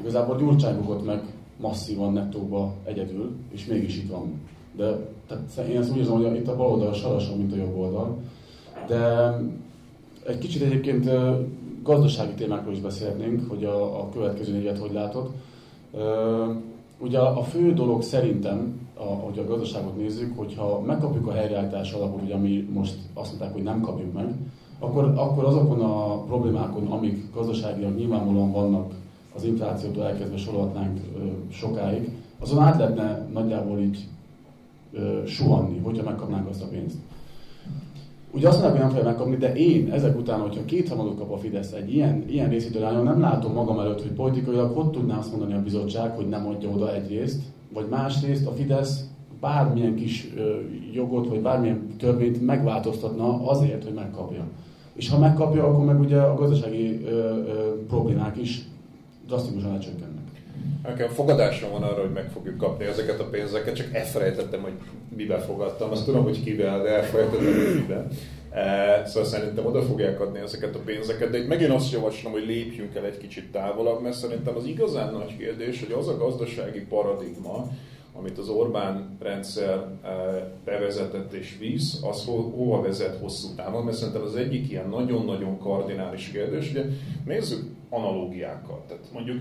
[0.00, 1.22] igazából Gyurcsány bukott meg
[1.60, 4.40] masszívan nettóba egyedül, és mégis itt van.
[4.76, 7.76] De tehát én ezt úgy érzem, hogy itt a bal oldal sarasabb, mint a jobb
[7.76, 8.18] oldal.
[8.86, 9.30] De
[10.28, 11.10] egy kicsit egyébként
[11.82, 15.30] gazdasági témákról is beszélnénk, hogy a, a következő négyet hogy látod.
[16.98, 22.22] Ugye a fő dolog szerintem, a, hogy a gazdaságot nézzük, hogyha megkapjuk a helyreállítás alapot,
[22.22, 24.34] ugye ami most azt mondták, hogy nem kapjuk meg,
[24.78, 28.94] akkor, akkor azokon a problémákon, amik gazdaságilag nyilvánvalóan vannak,
[29.34, 31.00] az inflációtól elkezdve sorolhatnánk
[31.48, 34.06] sokáig, azon át lehetne nagyjából így
[35.26, 36.96] suhanni, hogyha megkapnánk azt a pénzt.
[38.36, 41.36] Ugye azt mondják, hogy nem fogja megkapni, de én ezek után, hogyha kétharmadot kap a
[41.36, 45.54] Fidesz egy ilyen, ilyen részítőlányon, nem látom magam előtt, hogy politikailag hogy tudná azt mondani
[45.54, 49.04] a bizottság, hogy nem adja oda egyrészt, vagy másrészt a Fidesz
[49.40, 50.32] bármilyen kis
[50.92, 54.44] jogot, vagy bármilyen törvényt megváltoztatna azért, hogy megkapja.
[54.92, 58.68] És ha megkapja, akkor meg ugye a gazdasági ö, ö, problémák is
[59.26, 60.15] drasztikusan lecsökkennek.
[60.82, 64.72] Nekem fogadásom van arra, hogy meg fogjuk kapni ezeket a pénzeket, csak elfelejtettem, hogy
[65.16, 65.90] mibe fogadtam.
[65.90, 68.08] Azt tudom, hogy kivel, de elfelejtettem, hogy miben.
[68.50, 72.46] E, szóval szerintem oda fogják adni ezeket a pénzeket, de itt megint azt javaslom, hogy
[72.46, 76.80] lépjünk el egy kicsit távolabb, mert szerintem az igazán nagy kérdés, hogy az a gazdasági
[76.80, 77.70] paradigma,
[78.12, 80.08] amit az Orbán rendszer e,
[80.64, 85.58] bevezetett és visz, az ho- hova vezet hosszú távon, mert szerintem az egyik ilyen nagyon-nagyon
[85.58, 86.84] kardinális kérdés, ugye
[87.24, 88.80] nézzük analógiákat.
[88.86, 89.40] Tehát mondjuk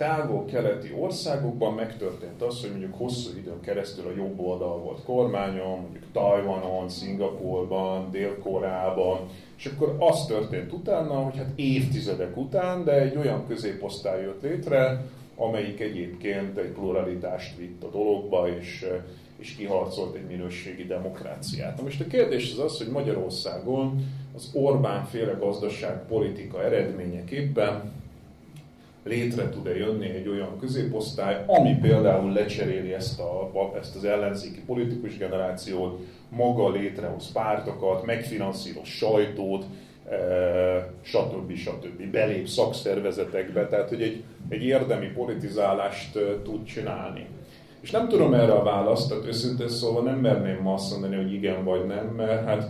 [0.00, 6.04] távol-keleti országokban megtörtént az, hogy mondjuk hosszú időn keresztül a jobb oldal volt kormányon, mondjuk
[6.12, 9.18] Tajvanon, Szingapurban, Dél-Koreában,
[9.56, 15.04] és akkor az történt utána, hogy hát évtizedek után, de egy olyan középosztály jött létre,
[15.36, 18.86] amelyik egyébként egy pluralitást vitt a dologba, és,
[19.38, 21.76] és kiharcolt egy minőségi demokráciát.
[21.76, 24.04] Na most a kérdés az az, hogy Magyarországon
[24.36, 27.98] az Orbán féle gazdaságpolitika eredményeképpen
[29.04, 35.16] létre tud-e jönni egy olyan középosztály, ami például lecseréli ezt, a, ezt az ellenzéki politikus
[35.16, 39.64] generációt, maga létrehoz pártokat, megfinanszíroz sajtót,
[40.10, 40.16] e,
[41.02, 41.56] stb.
[41.56, 42.10] stb.
[42.10, 47.26] belép szakszervezetekbe, tehát hogy egy, egy érdemi politizálást e, tud csinálni.
[47.80, 51.32] És nem tudom erre a választ, tehát őszintén szóval nem merném ma azt mondani, hogy
[51.32, 52.68] igen vagy nem, mert hát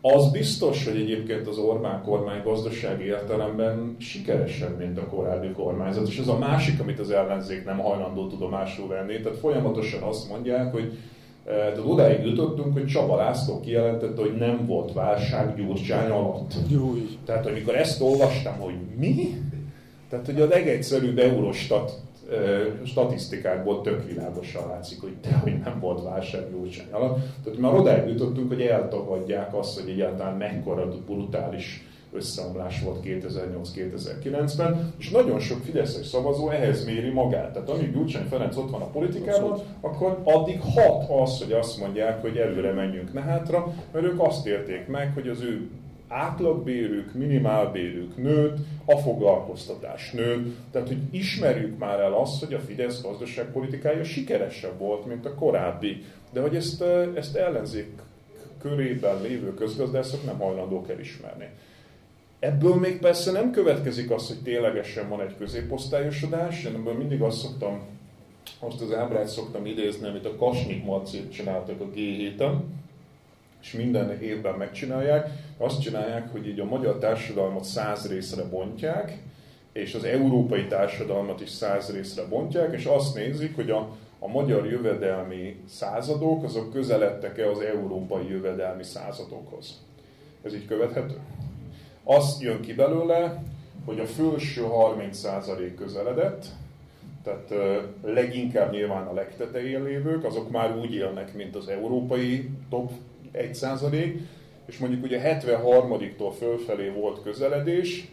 [0.00, 6.18] az biztos, hogy egyébként az Orbán kormány gazdasági értelemben sikeresebb, mint a korábbi kormányzat, és
[6.18, 9.20] ez a másik, amit az ellenzék nem hajlandó tudomásul venni.
[9.20, 10.98] Tehát folyamatosan azt mondják, hogy
[11.44, 16.54] eh, tehát odáig jutottunk, hogy Csaba László kijelentette, hogy nem volt válság Gyurcsány alatt.
[16.70, 17.18] Júj.
[17.24, 19.34] Tehát amikor ezt olvastam, hogy mi?
[20.10, 22.00] Tehát, hogy a legegyszerűbb Eurostat
[22.84, 27.18] statisztikákból tök világosan látszik, hogy te, hogy nem volt válság Gyurcsány alatt.
[27.44, 35.10] Tehát már odáig jutottunk, hogy eltagadják azt, hogy egyáltalán mekkora brutális összeomlás volt 2008-2009-ben, és
[35.10, 37.52] nagyon sok fideszes szavazó ehhez méri magát.
[37.52, 42.20] Tehát amíg Gyurcsány Ferenc ott van a politikában, akkor addig hat az, hogy azt mondják,
[42.20, 45.68] hogy előre menjünk ne hátra, mert ők azt érték meg, hogy az ő
[46.08, 53.02] átlagbérük, minimálbérük nőtt, a foglalkoztatás nőtt, tehát hogy ismerjük már el azt, hogy a Fidesz
[53.02, 56.84] gazdaságpolitikája sikeresebb volt, mint a korábbi, de hogy ezt,
[57.14, 57.88] ezt ellenzék
[58.60, 61.48] körében lévő közgazdászok nem hajlandók elismerni.
[62.38, 67.38] Ebből még persze nem következik az, hogy ténylegesen van egy középosztályosodás, én ebből mindig azt
[67.38, 67.80] szoktam,
[68.58, 72.42] azt az ábrát szoktam idézni, amit a Kasnyik Marcit csináltak a g 7
[73.62, 75.30] és minden évben megcsinálják.
[75.56, 79.18] Azt csinálják, hogy így a magyar társadalmat száz részre bontják,
[79.72, 84.66] és az európai társadalmat is száz részre bontják, és azt nézik, hogy a, a magyar
[84.66, 89.82] jövedelmi századok, azok közeledtek-e az európai jövedelmi századokhoz.
[90.42, 91.18] Ez így követhető?
[92.04, 93.42] Azt jön ki belőle,
[93.84, 96.46] hogy a felső 30% közeledett,
[97.22, 97.52] tehát
[98.02, 102.90] leginkább nyilván a legtetején lévők, azok már úgy élnek, mint az európai top
[103.34, 104.18] 1%,
[104.66, 108.08] és mondjuk ugye 73-tól fölfelé volt közeledés,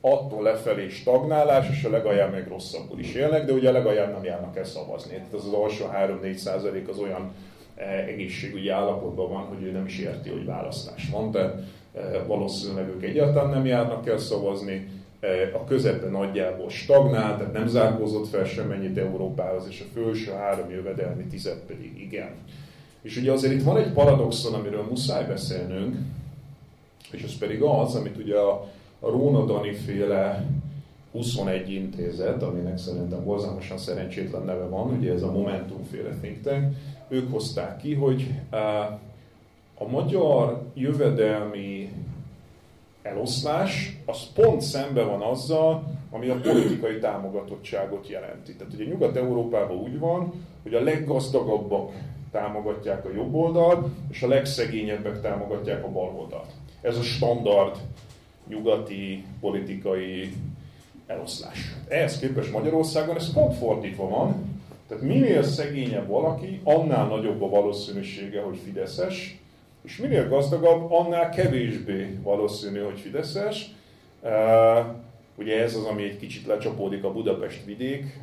[0.00, 4.24] attól lefelé stagnálás, és a legalján még rosszabbul is élnek, de ugye a legalján nem
[4.24, 5.14] járnak el szavazni.
[5.14, 5.84] Tehát az az alsó
[6.22, 7.34] 3-4 százalék az olyan
[7.74, 11.62] eh, egészségügyi állapotban van, hogy ő nem is érti, hogy választás van, de eh,
[12.26, 14.88] valószínűleg ők egyáltalán nem járnak el szavazni,
[15.20, 20.70] eh, a közepe nagyjából stagnál, tehát nem zárkózott fel semmennyit Európához, és a felső három
[20.70, 22.30] jövedelmi tized pedig igen.
[23.06, 25.96] És ugye azért itt van egy paradoxon, amiről muszáj beszélnünk,
[27.10, 28.68] és ez pedig az, amit ugye a,
[29.00, 30.46] Róna Dani féle
[31.12, 36.74] 21 intézet, aminek szerintem borzalmasan szerencsétlen neve van, ugye ez a Momentum féle think tank,
[37.08, 38.34] ők hozták ki, hogy
[39.78, 41.92] a magyar jövedelmi
[43.02, 48.54] eloszlás az pont szembe van azzal, ami a politikai támogatottságot jelenti.
[48.54, 50.32] Tehát ugye Nyugat-Európában úgy van,
[50.62, 51.92] hogy a leggazdagabbak
[52.36, 56.50] támogatják a jobb oldalt, és a legszegényebbek támogatják a bal oldalt.
[56.80, 57.76] Ez a standard
[58.48, 60.32] nyugati politikai
[61.06, 61.74] eloszlás.
[61.88, 68.42] Ehhez képest Magyarországon ez pont fordítva van, tehát minél szegényebb valaki, annál nagyobb a valószínűsége,
[68.42, 69.38] hogy fideszes,
[69.82, 73.74] és minél gazdagabb, annál kevésbé valószínű, hogy fideszes.
[75.38, 78.20] Ugye ez az, ami egy kicsit lecsapódik a Budapest vidék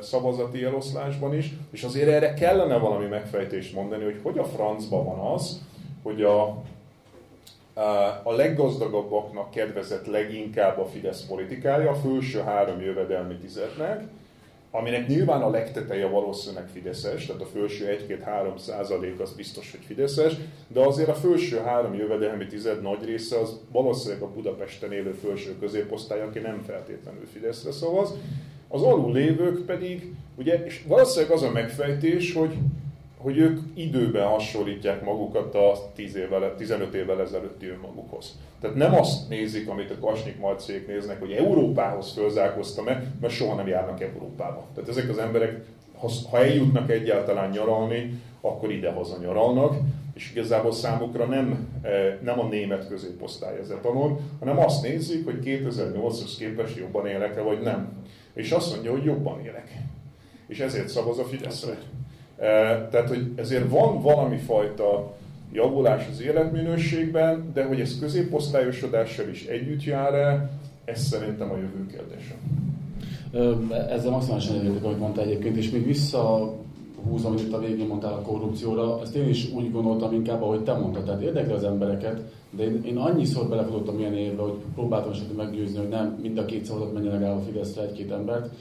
[0.00, 5.32] szavazati eloszlásban is, és azért erre kellene valami megfejtést mondani, hogy hogy a francban van
[5.34, 5.62] az,
[6.02, 6.42] hogy a,
[8.22, 14.02] a leggazdagabbaknak kedvezett leginkább a Fidesz politikája, a felső három jövedelmi tizednek,
[14.78, 20.32] aminek nyilván a legteteje valószínűleg Fideszes, tehát a felső 1-2-3 százalék az biztos, hogy Fideszes,
[20.68, 25.56] de azért a felső három jövedelmi tized nagy része az valószínűleg a Budapesten élő felső
[25.60, 28.14] középosztály, aki nem feltétlenül Fideszre szavaz.
[28.68, 32.54] Az alul lévők pedig, ugye, és valószínűleg az a megfejtés, hogy
[33.16, 38.38] hogy ők időben hasonlítják magukat a 10 évvel, 15 évvel ezelőtti önmagukhoz.
[38.60, 43.66] Tehát nem azt nézik, amit a Kasnyik Marciék néznek, hogy Európához fölzárkoztam-e, mert soha nem
[43.66, 44.66] járnak Európába.
[44.74, 45.64] Tehát ezek az emberek,
[46.30, 49.74] ha eljutnak egyáltalán nyaralni, akkor idehaza nyaralnak,
[50.14, 55.38] és igazából számukra nem, e, nem a német középosztály ez tanul, hanem azt nézik, hogy
[55.44, 58.04] 2008-hoz képest jobban élek-e, vagy nem.
[58.34, 59.82] És azt mondja, hogy jobban élek.
[60.46, 61.78] És ezért szavaz a Fideszre.
[62.90, 65.14] Tehát, hogy ezért van valami fajta
[65.52, 70.50] javulás az életminőségben, de hogy ez középosztályosodással is együtt jár-e,
[70.84, 72.34] ez szerintem a jövő kérdése.
[73.90, 76.56] Ezzel maximálisan egyetértek, ahogy mondta egyébként, és még visszahúzom,
[77.24, 80.72] amit itt a végén mondtál a korrupcióra, ezt én is úgy gondoltam inkább, ahogy te
[80.72, 82.20] mondtad, tehát érdekli az embereket,
[82.50, 86.44] de én, én annyiszor belefutottam ilyen évbe, hogy próbáltam esetleg meggyőzni, hogy nem mind a
[86.44, 88.54] két szavazat menjenek el a Fideszre egy-két embert,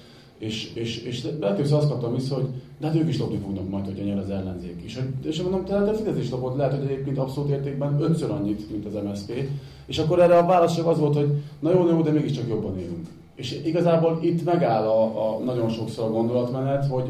[0.45, 2.45] és, és, és lehet, azt kaptam vissza, hogy
[2.79, 4.99] de hát ők is lopni fognak majd, hogyha nyer az ellenzék is.
[5.23, 8.85] És mondom, tehát a Fidesz is lopott, lehet, hogy egyébként abszolút értékben ötször annyit, mint
[8.85, 9.49] az MSZP.
[9.85, 11.29] És akkor erre a válasz csak az volt, hogy
[11.59, 13.07] na jó, jó, de mégiscsak jobban élünk.
[13.35, 17.05] És igazából itt megáll a, a nagyon sokszor a gondolatmenet, hogy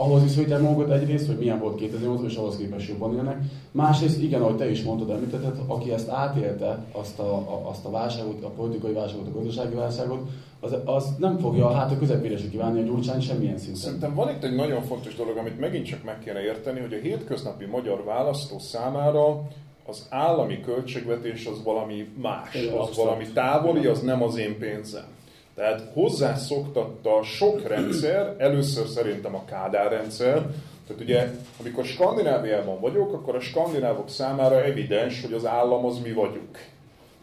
[0.00, 3.38] ahhoz viszonyítani magukat egyrészt, hogy milyen volt 2008 és ahhoz képest jobban élnek.
[3.70, 7.90] Másrészt, igen, ahogy te is mondtad, említetted, aki ezt átélte, azt a, a, azt a
[7.90, 10.28] válságot, a politikai válságot, a gazdasági válságot,
[10.60, 13.80] az, az nem fogja hát a közepére se kívánni a Gyurcsány semmilyen szinten.
[13.80, 17.02] Szerintem van itt egy nagyon fontos dolog, amit megint csak meg kéne érteni, hogy a
[17.02, 19.48] hétköznapi magyar választó számára
[19.86, 25.18] az állami költségvetés az valami más, az valami távoli, az nem az én pénzem.
[25.54, 30.46] Tehát hozzászoktatta sok rendszer, először szerintem a Kádár rendszer,
[30.86, 31.30] tehát ugye,
[31.60, 36.58] amikor Skandináviában vagyok, akkor a skandinávok számára evidens, hogy az állam az mi vagyunk.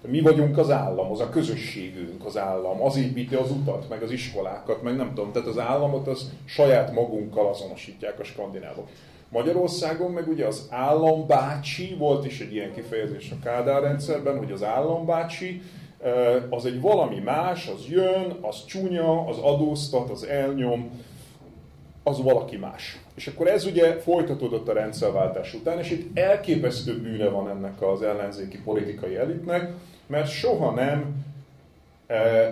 [0.02, 4.12] Mi vagyunk az állam, az a közösségünk az állam, az építi az utat, meg az
[4.12, 8.88] iskolákat, meg nem tudom, tehát az államot az saját magunkkal azonosítják a skandinávok.
[9.30, 14.64] Magyarországon meg ugye az állambácsi, volt is egy ilyen kifejezés a Kádár rendszerben, hogy az
[14.64, 15.62] állambácsi,
[16.50, 20.90] az egy valami más, az jön, az csúnya, az adóztat, az elnyom,
[22.04, 23.00] az valaki más.
[23.16, 28.02] És akkor ez ugye folytatódott a rendszerváltás után, és itt elképesztő bűne van ennek az
[28.02, 29.72] ellenzéki politikai elitnek,
[30.08, 31.26] mert soha nem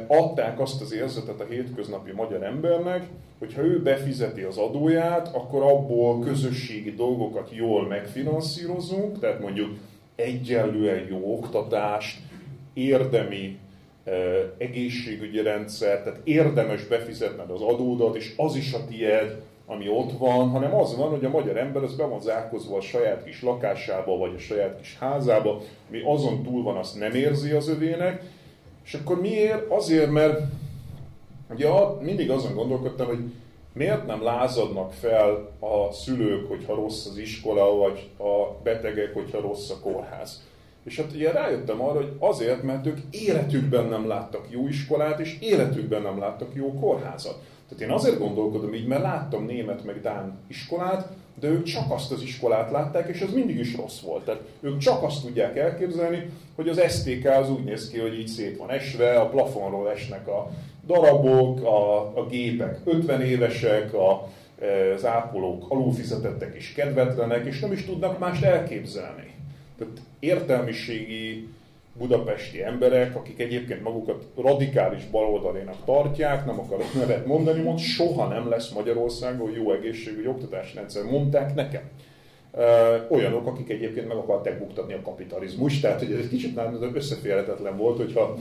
[0.08, 3.08] adták azt az érzetet a hétköznapi magyar embernek,
[3.40, 9.78] hogy ha ő befizeti az adóját, akkor abból közösségi dolgokat jól megfinanszírozunk, tehát mondjuk
[10.16, 12.20] egyenlően jó oktatást,
[12.76, 13.58] érdemi
[14.58, 20.50] egészségügyi rendszer, tehát érdemes befizetned az adódat, és az is a tied, ami ott van,
[20.50, 24.18] hanem az van, hogy a magyar ember az be van zárkozva a saját kis lakásába,
[24.18, 28.24] vagy a saját kis házába, mi azon túl van, azt nem érzi az övének,
[28.86, 29.70] és akkor miért?
[29.70, 30.42] Azért, mert
[31.50, 31.70] ugye
[32.02, 33.20] mindig azon gondolkodtam, hogy
[33.74, 39.70] miért nem lázadnak fel a szülők, hogyha rossz az iskola, vagy a betegek, hogyha rossz
[39.70, 40.44] a kórház.
[40.86, 45.38] És hát ugye rájöttem arra, hogy azért, mert ők életükben nem láttak jó iskolát, és
[45.40, 47.42] életükben nem láttak jó kórházat.
[47.70, 51.08] Tehát én azért gondolkodom így, mert láttam német meg dán iskolát,
[51.40, 54.26] de ők csak azt az iskolát látták, és az mindig is rossz volt.
[54.26, 58.28] Tehát ők csak azt tudják elképzelni, hogy az STK az úgy néz ki, hogy így
[58.28, 60.52] szét van esve, a plafonról esnek a
[60.88, 64.30] darabok, a, a gépek 50 évesek, a,
[64.96, 69.34] az ápolók alulfizetettek és kedvetlenek, és nem is tudnak mást elképzelni.
[69.78, 71.48] Tehát értelmiségi
[71.98, 78.50] budapesti emberek, akik egyébként magukat radikális baloldalinak tartják, nem akarok nevet mondani, mond, soha nem
[78.50, 81.82] lesz Magyarországon jó egészségügyi oktatási rendszer, mondták nekem.
[83.10, 87.78] Olyanok, akik egyébként meg akarták buktatni a kapitalizmus, tehát hogy ez egy kicsit nem összeférhetetlen
[87.78, 88.38] volt, hogyha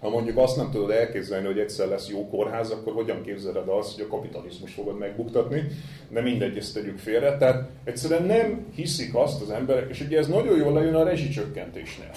[0.00, 3.94] ha mondjuk azt nem tudod elképzelni, hogy egyszer lesz jó kórház, akkor hogyan képzeled azt,
[3.94, 5.66] hogy a kapitalizmus fogod megbuktatni,
[6.08, 7.36] de mindegy, ezt tegyük félre.
[7.36, 12.10] Tehát egyszerűen nem hiszik azt az emberek, és ugye ez nagyon jól lejön a rezsicsökkentésnél.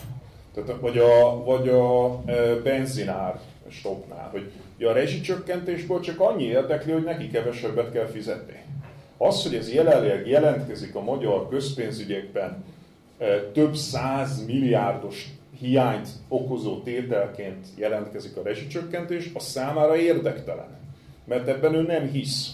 [0.53, 6.91] Tehát, vagy a, vagy a e, benzinár stopnál, hogy ugye a rezsicsökkentésből csak annyi érdekli,
[6.91, 8.59] hogy neki kevesebbet kell fizetni.
[9.17, 12.63] Az, hogy ez jelenleg jelentkezik a magyar közpénzügyekben
[13.17, 15.29] e, több száz milliárdos
[15.61, 20.79] hiányt okozó tételként jelentkezik a rezsicsökkentés, az számára érdektelen.
[21.25, 22.49] Mert ebben ő nem hisz.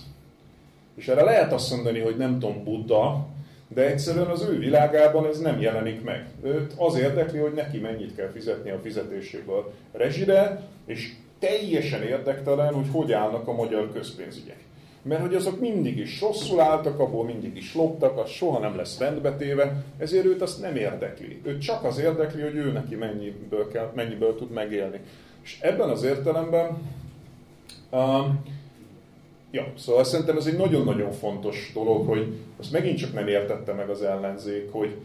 [0.95, 3.27] És erre lehet azt mondani, hogy nem tudom, Buddha,
[3.67, 6.25] de egyszerűen az ő világában ez nem jelenik meg.
[6.43, 12.87] Őt az érdekli, hogy neki mennyit kell fizetni a fizetéséből rezsire, és teljesen érdektelen, hogy
[12.91, 14.65] hogy állnak a magyar közpénzügyek
[15.07, 18.99] mert hogy azok mindig is rosszul álltak, abból mindig is loptak, az soha nem lesz
[18.99, 21.41] rendbetéve, ezért őt azt nem érdekli.
[21.43, 24.99] Őt csak az érdekli, hogy ő neki mennyiből, kell, mennyiből tud megélni.
[25.43, 26.77] És ebben az értelemben,
[27.91, 28.43] um,
[29.51, 33.89] ja, szóval szerintem ez egy nagyon-nagyon fontos dolog, hogy azt megint csak nem értette meg
[33.89, 34.95] az ellenzék, hogy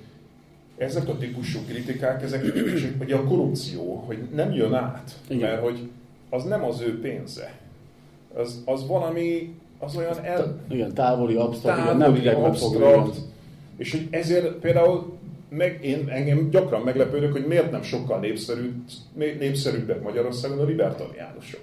[0.77, 2.45] ezek a típusú kritikák, ezek
[3.01, 5.51] ugye a korrupció, hogy nem jön át, Igen.
[5.51, 5.89] mert hogy
[6.31, 7.61] az nem az ő pénze.
[8.35, 10.59] Az, az valami az olyan el...
[10.71, 13.17] Igen, távoli, absztrakt, távoli, nem absztrakt,
[13.77, 15.19] és hogy ezért például
[15.49, 18.75] meg, én engem gyakran meglepődök, hogy miért nem sokkal népszerűbb,
[19.15, 21.61] népszerűbbek Magyarországon a libertariánusok.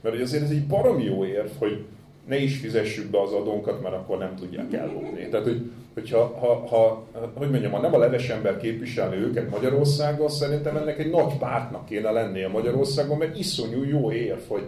[0.00, 1.84] Mert hogy azért ez egy baromi jó érv, hogy
[2.28, 5.28] ne is fizessük be az adónkat, mert akkor nem tudják ellopni.
[5.28, 10.28] Tehát, hogy, hogyha, ha, ha, hogy mondjam, ha nem a leves ember képviselni őket Magyarországon,
[10.28, 14.62] szerintem ennek egy nagy pártnak kéne lennie Magyarországon, mert iszonyú jó érv, hogy,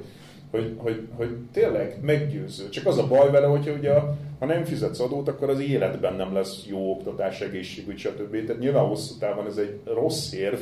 [0.51, 2.69] hogy, hogy, hogy tényleg meggyőző.
[2.69, 3.93] Csak az a baj vele, hogyha ugye,
[4.39, 8.45] ha nem fizetsz adót, akkor az életben nem lesz jó oktatás, egészségügy, stb.
[8.47, 10.59] Tehát nyilván hosszú távon ez egy rossz érv,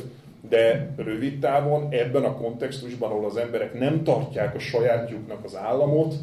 [0.49, 6.13] de rövid távon ebben a kontextusban, ahol az emberek nem tartják a sajátjuknak az államot,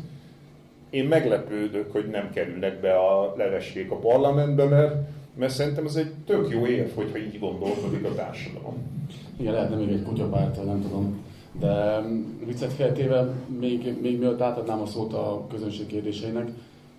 [0.91, 4.95] én meglepődök, hogy nem kerülnek be a leveskék a parlamentbe, mert,
[5.35, 8.77] mert szerintem ez egy tök jó érv, hogyha így gondolkodik a társadalom.
[9.37, 11.25] Igen, lehetne még egy kutyapártal, nem tudom
[11.59, 16.51] de mm, viccet féltéve, még, még mielőtt átadnám a szót a közönség kérdéseinek,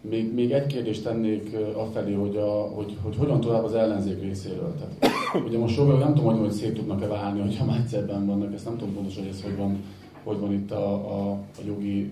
[0.02, 4.76] még, még egy kérdést tennék afelé, hogy, a, hogy, hogy hogyan tovább az ellenzék részéről.
[4.76, 5.14] Tehát,
[5.48, 8.78] ugye most sokan nem tudom, hogy szét tudnak-e válni, hogyha már egyszerben vannak, ezt nem
[8.78, 9.78] tudom pontosan, hogy ez hogy van,
[10.24, 12.12] hogy van itt a, a, a jogi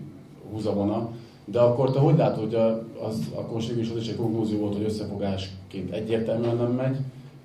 [0.52, 1.10] húzavona.
[1.46, 2.56] De akkor te hogy látod, hogy
[3.02, 6.96] az, akkor is az is egy konklúzió volt, hogy összefogásként egyértelműen nem megy,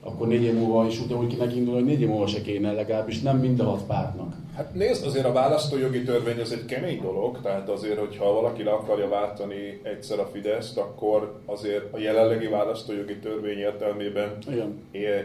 [0.03, 3.21] akkor négy év múlva is ugyanúgy kéne indulni, hogy négy év múlva se kéne legalábbis
[3.21, 4.37] nem mind a hat pártnak.
[4.61, 8.71] Hát nézd, azért a választójogi törvény az egy kemény dolog, tehát azért, hogyha valaki le
[8.71, 14.79] akarja váltani egyszer a Fideszt, akkor azért a jelenlegi választójogi törvény értelmében Igen.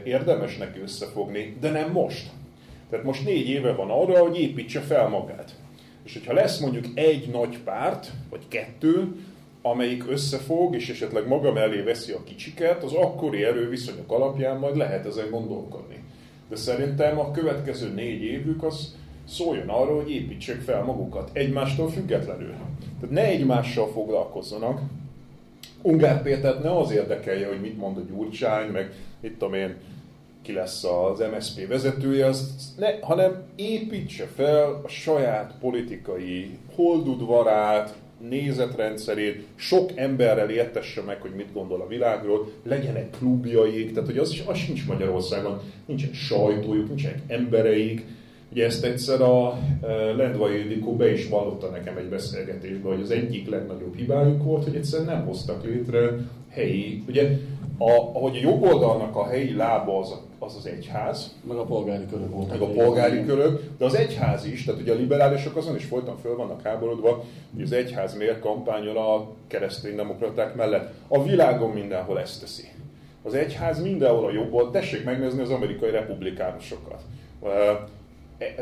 [0.04, 2.30] érdemes neki összefogni, de nem most.
[2.90, 5.56] Tehát most négy éve van arra, hogy építse fel magát.
[6.04, 9.16] És hogyha lesz mondjuk egy nagy párt, vagy kettő,
[9.62, 15.06] amelyik összefog, és esetleg maga mellé veszi a kicsiket, az akkori erőviszonyok alapján majd lehet
[15.06, 16.04] ezen gondolkodni.
[16.50, 22.54] De szerintem a következő négy évük az szóljon arra, hogy építsék fel magukat egymástól függetlenül.
[23.00, 24.82] Tehát ne egymással foglalkozzanak.
[25.82, 29.76] Ungár Pétert ne az érdekelje, hogy mit mond a Gyurcsány, meg mit tudom én,
[30.42, 37.96] ki lesz az MSZP vezetője, az ne, hanem építse fel a saját politikai holdudvarát,
[38.30, 44.44] nézetrendszerét, sok emberrel értesse meg, hogy mit gondol a világról, legyenek klubjaik, tehát hogy az,
[44.46, 48.06] az sincs Magyarországon, nincsen sajtójuk, nincsenek embereik,
[48.52, 53.12] Ugye ezt egyszer a e, Lendvai Ildikó be is vallotta nekem egy beszélgetésben, hogy az
[53.12, 56.18] egyik legnagyobb hibájuk volt, hogy egyszer nem hoztak létre
[56.50, 57.38] helyi, ugye
[57.78, 61.36] a, ahogy a jobb oldalnak a helyi lába az, az az egyház.
[61.48, 62.50] Meg a polgári körök volt.
[62.50, 66.18] Meg a polgári körök, de az egyház is, tehát ugye a liberálisok azon is folyton
[66.18, 67.24] föl vannak háborodva,
[67.54, 70.94] hogy az egyház miért kampányol a kereszténydemokraták mellett.
[71.08, 72.68] A világon mindenhol ezt teszi.
[73.24, 77.02] Az egyház mindenhol a jobb oldal, tessék megnézni az amerikai republikánusokat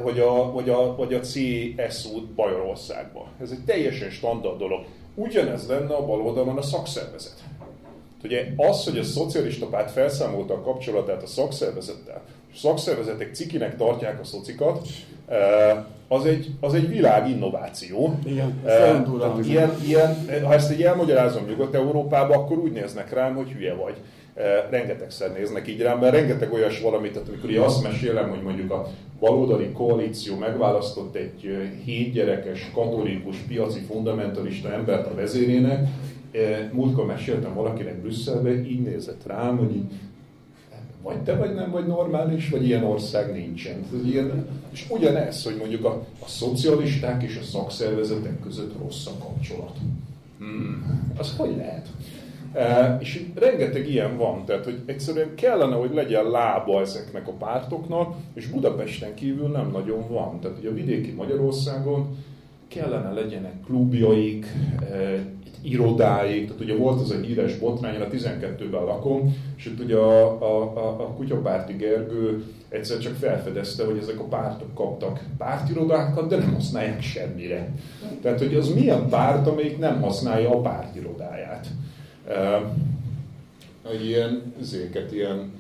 [0.03, 3.25] hogy a, hogy a, hogy a CSU Bajorországban.
[3.41, 4.85] Ez egy teljesen standard dolog.
[5.15, 7.43] Ugyanez lenne a bal oldalon a szakszervezet.
[8.23, 12.21] Ugye az, hogy a szocialista párt felszámolta a kapcsolatát a szakszervezettel,
[12.51, 14.87] és a szakszervezetek cikinek tartják a szocikat,
[15.27, 18.19] e, az egy, az egy világ innováció.
[18.25, 19.03] Igen, e,
[19.43, 23.95] ilyen, ilyen, ha ezt egy elmagyarázom Nyugat-Európában, akkor úgy néznek rám, hogy hülye vagy.
[24.33, 28.41] Eh, rengetegszer néznek így rám, mert rengeteg olyas valamit, tehát amikor én azt mesélem, hogy
[28.41, 28.87] mondjuk a
[29.19, 35.87] baloldali koalíció megválasztott egy eh, hétgyerekes, katolikus, piaci fundamentalista embert a vezérének,
[36.31, 39.91] eh, múltkor meséltem valakinek Brüsszelbe, így nézett rám, hogy így,
[41.03, 43.85] vagy te vagy nem vagy normális, vagy ilyen ország nincsen.
[44.05, 49.77] Ilyen, és ugyanez, hogy mondjuk a, a szocialisták és a szakszervezetek között rossz a kapcsolat.
[50.37, 51.87] Hmm, az hogy lehet?
[52.99, 58.47] És rengeteg ilyen van, tehát hogy egyszerűen kellene, hogy legyen lába ezeknek a pártoknak, és
[58.47, 60.39] Budapesten kívül nem nagyon van.
[60.39, 62.17] Tehát ugye a vidéki Magyarországon
[62.67, 64.45] kellene legyenek klubjaik,
[65.63, 70.41] irodáik, tehát ugye volt az a híres botrány, a 12-ben lakom, és itt ugye a,
[70.41, 76.37] a, a, a kutyapárti Gergő egyszer csak felfedezte, hogy ezek a pártok kaptak pártirodákat, de
[76.37, 77.71] nem használják semmire.
[78.21, 81.67] Tehát, hogy az milyen párt, amelyik nem használja a pártirodáját
[83.83, 85.51] hogy ilyen zéket, ilyen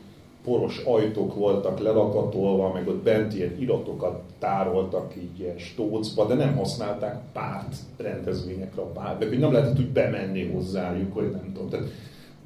[0.43, 6.55] poros ajtók voltak lelakatolva, meg ott bent ilyen iratokat tároltak így ilyen stócba, de nem
[6.55, 11.69] használták párt rendezvényekre a párt, de hogy nem lehetett úgy bemenni hozzájuk, hogy nem tudom.
[11.69, 11.85] Tehát,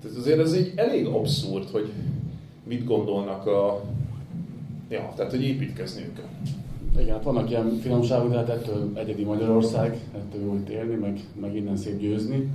[0.01, 1.91] tehát azért ez egy elég abszurd, hogy
[2.63, 3.81] mit gondolnak a...
[4.89, 6.25] Ja, tehát, hogy építkezniük kell.
[7.01, 11.19] Igen, hát vannak ilyen finomságok, de hát ettől egyedi Magyarország, ettől jó itt élni, meg,
[11.41, 12.49] meg innen szép győzni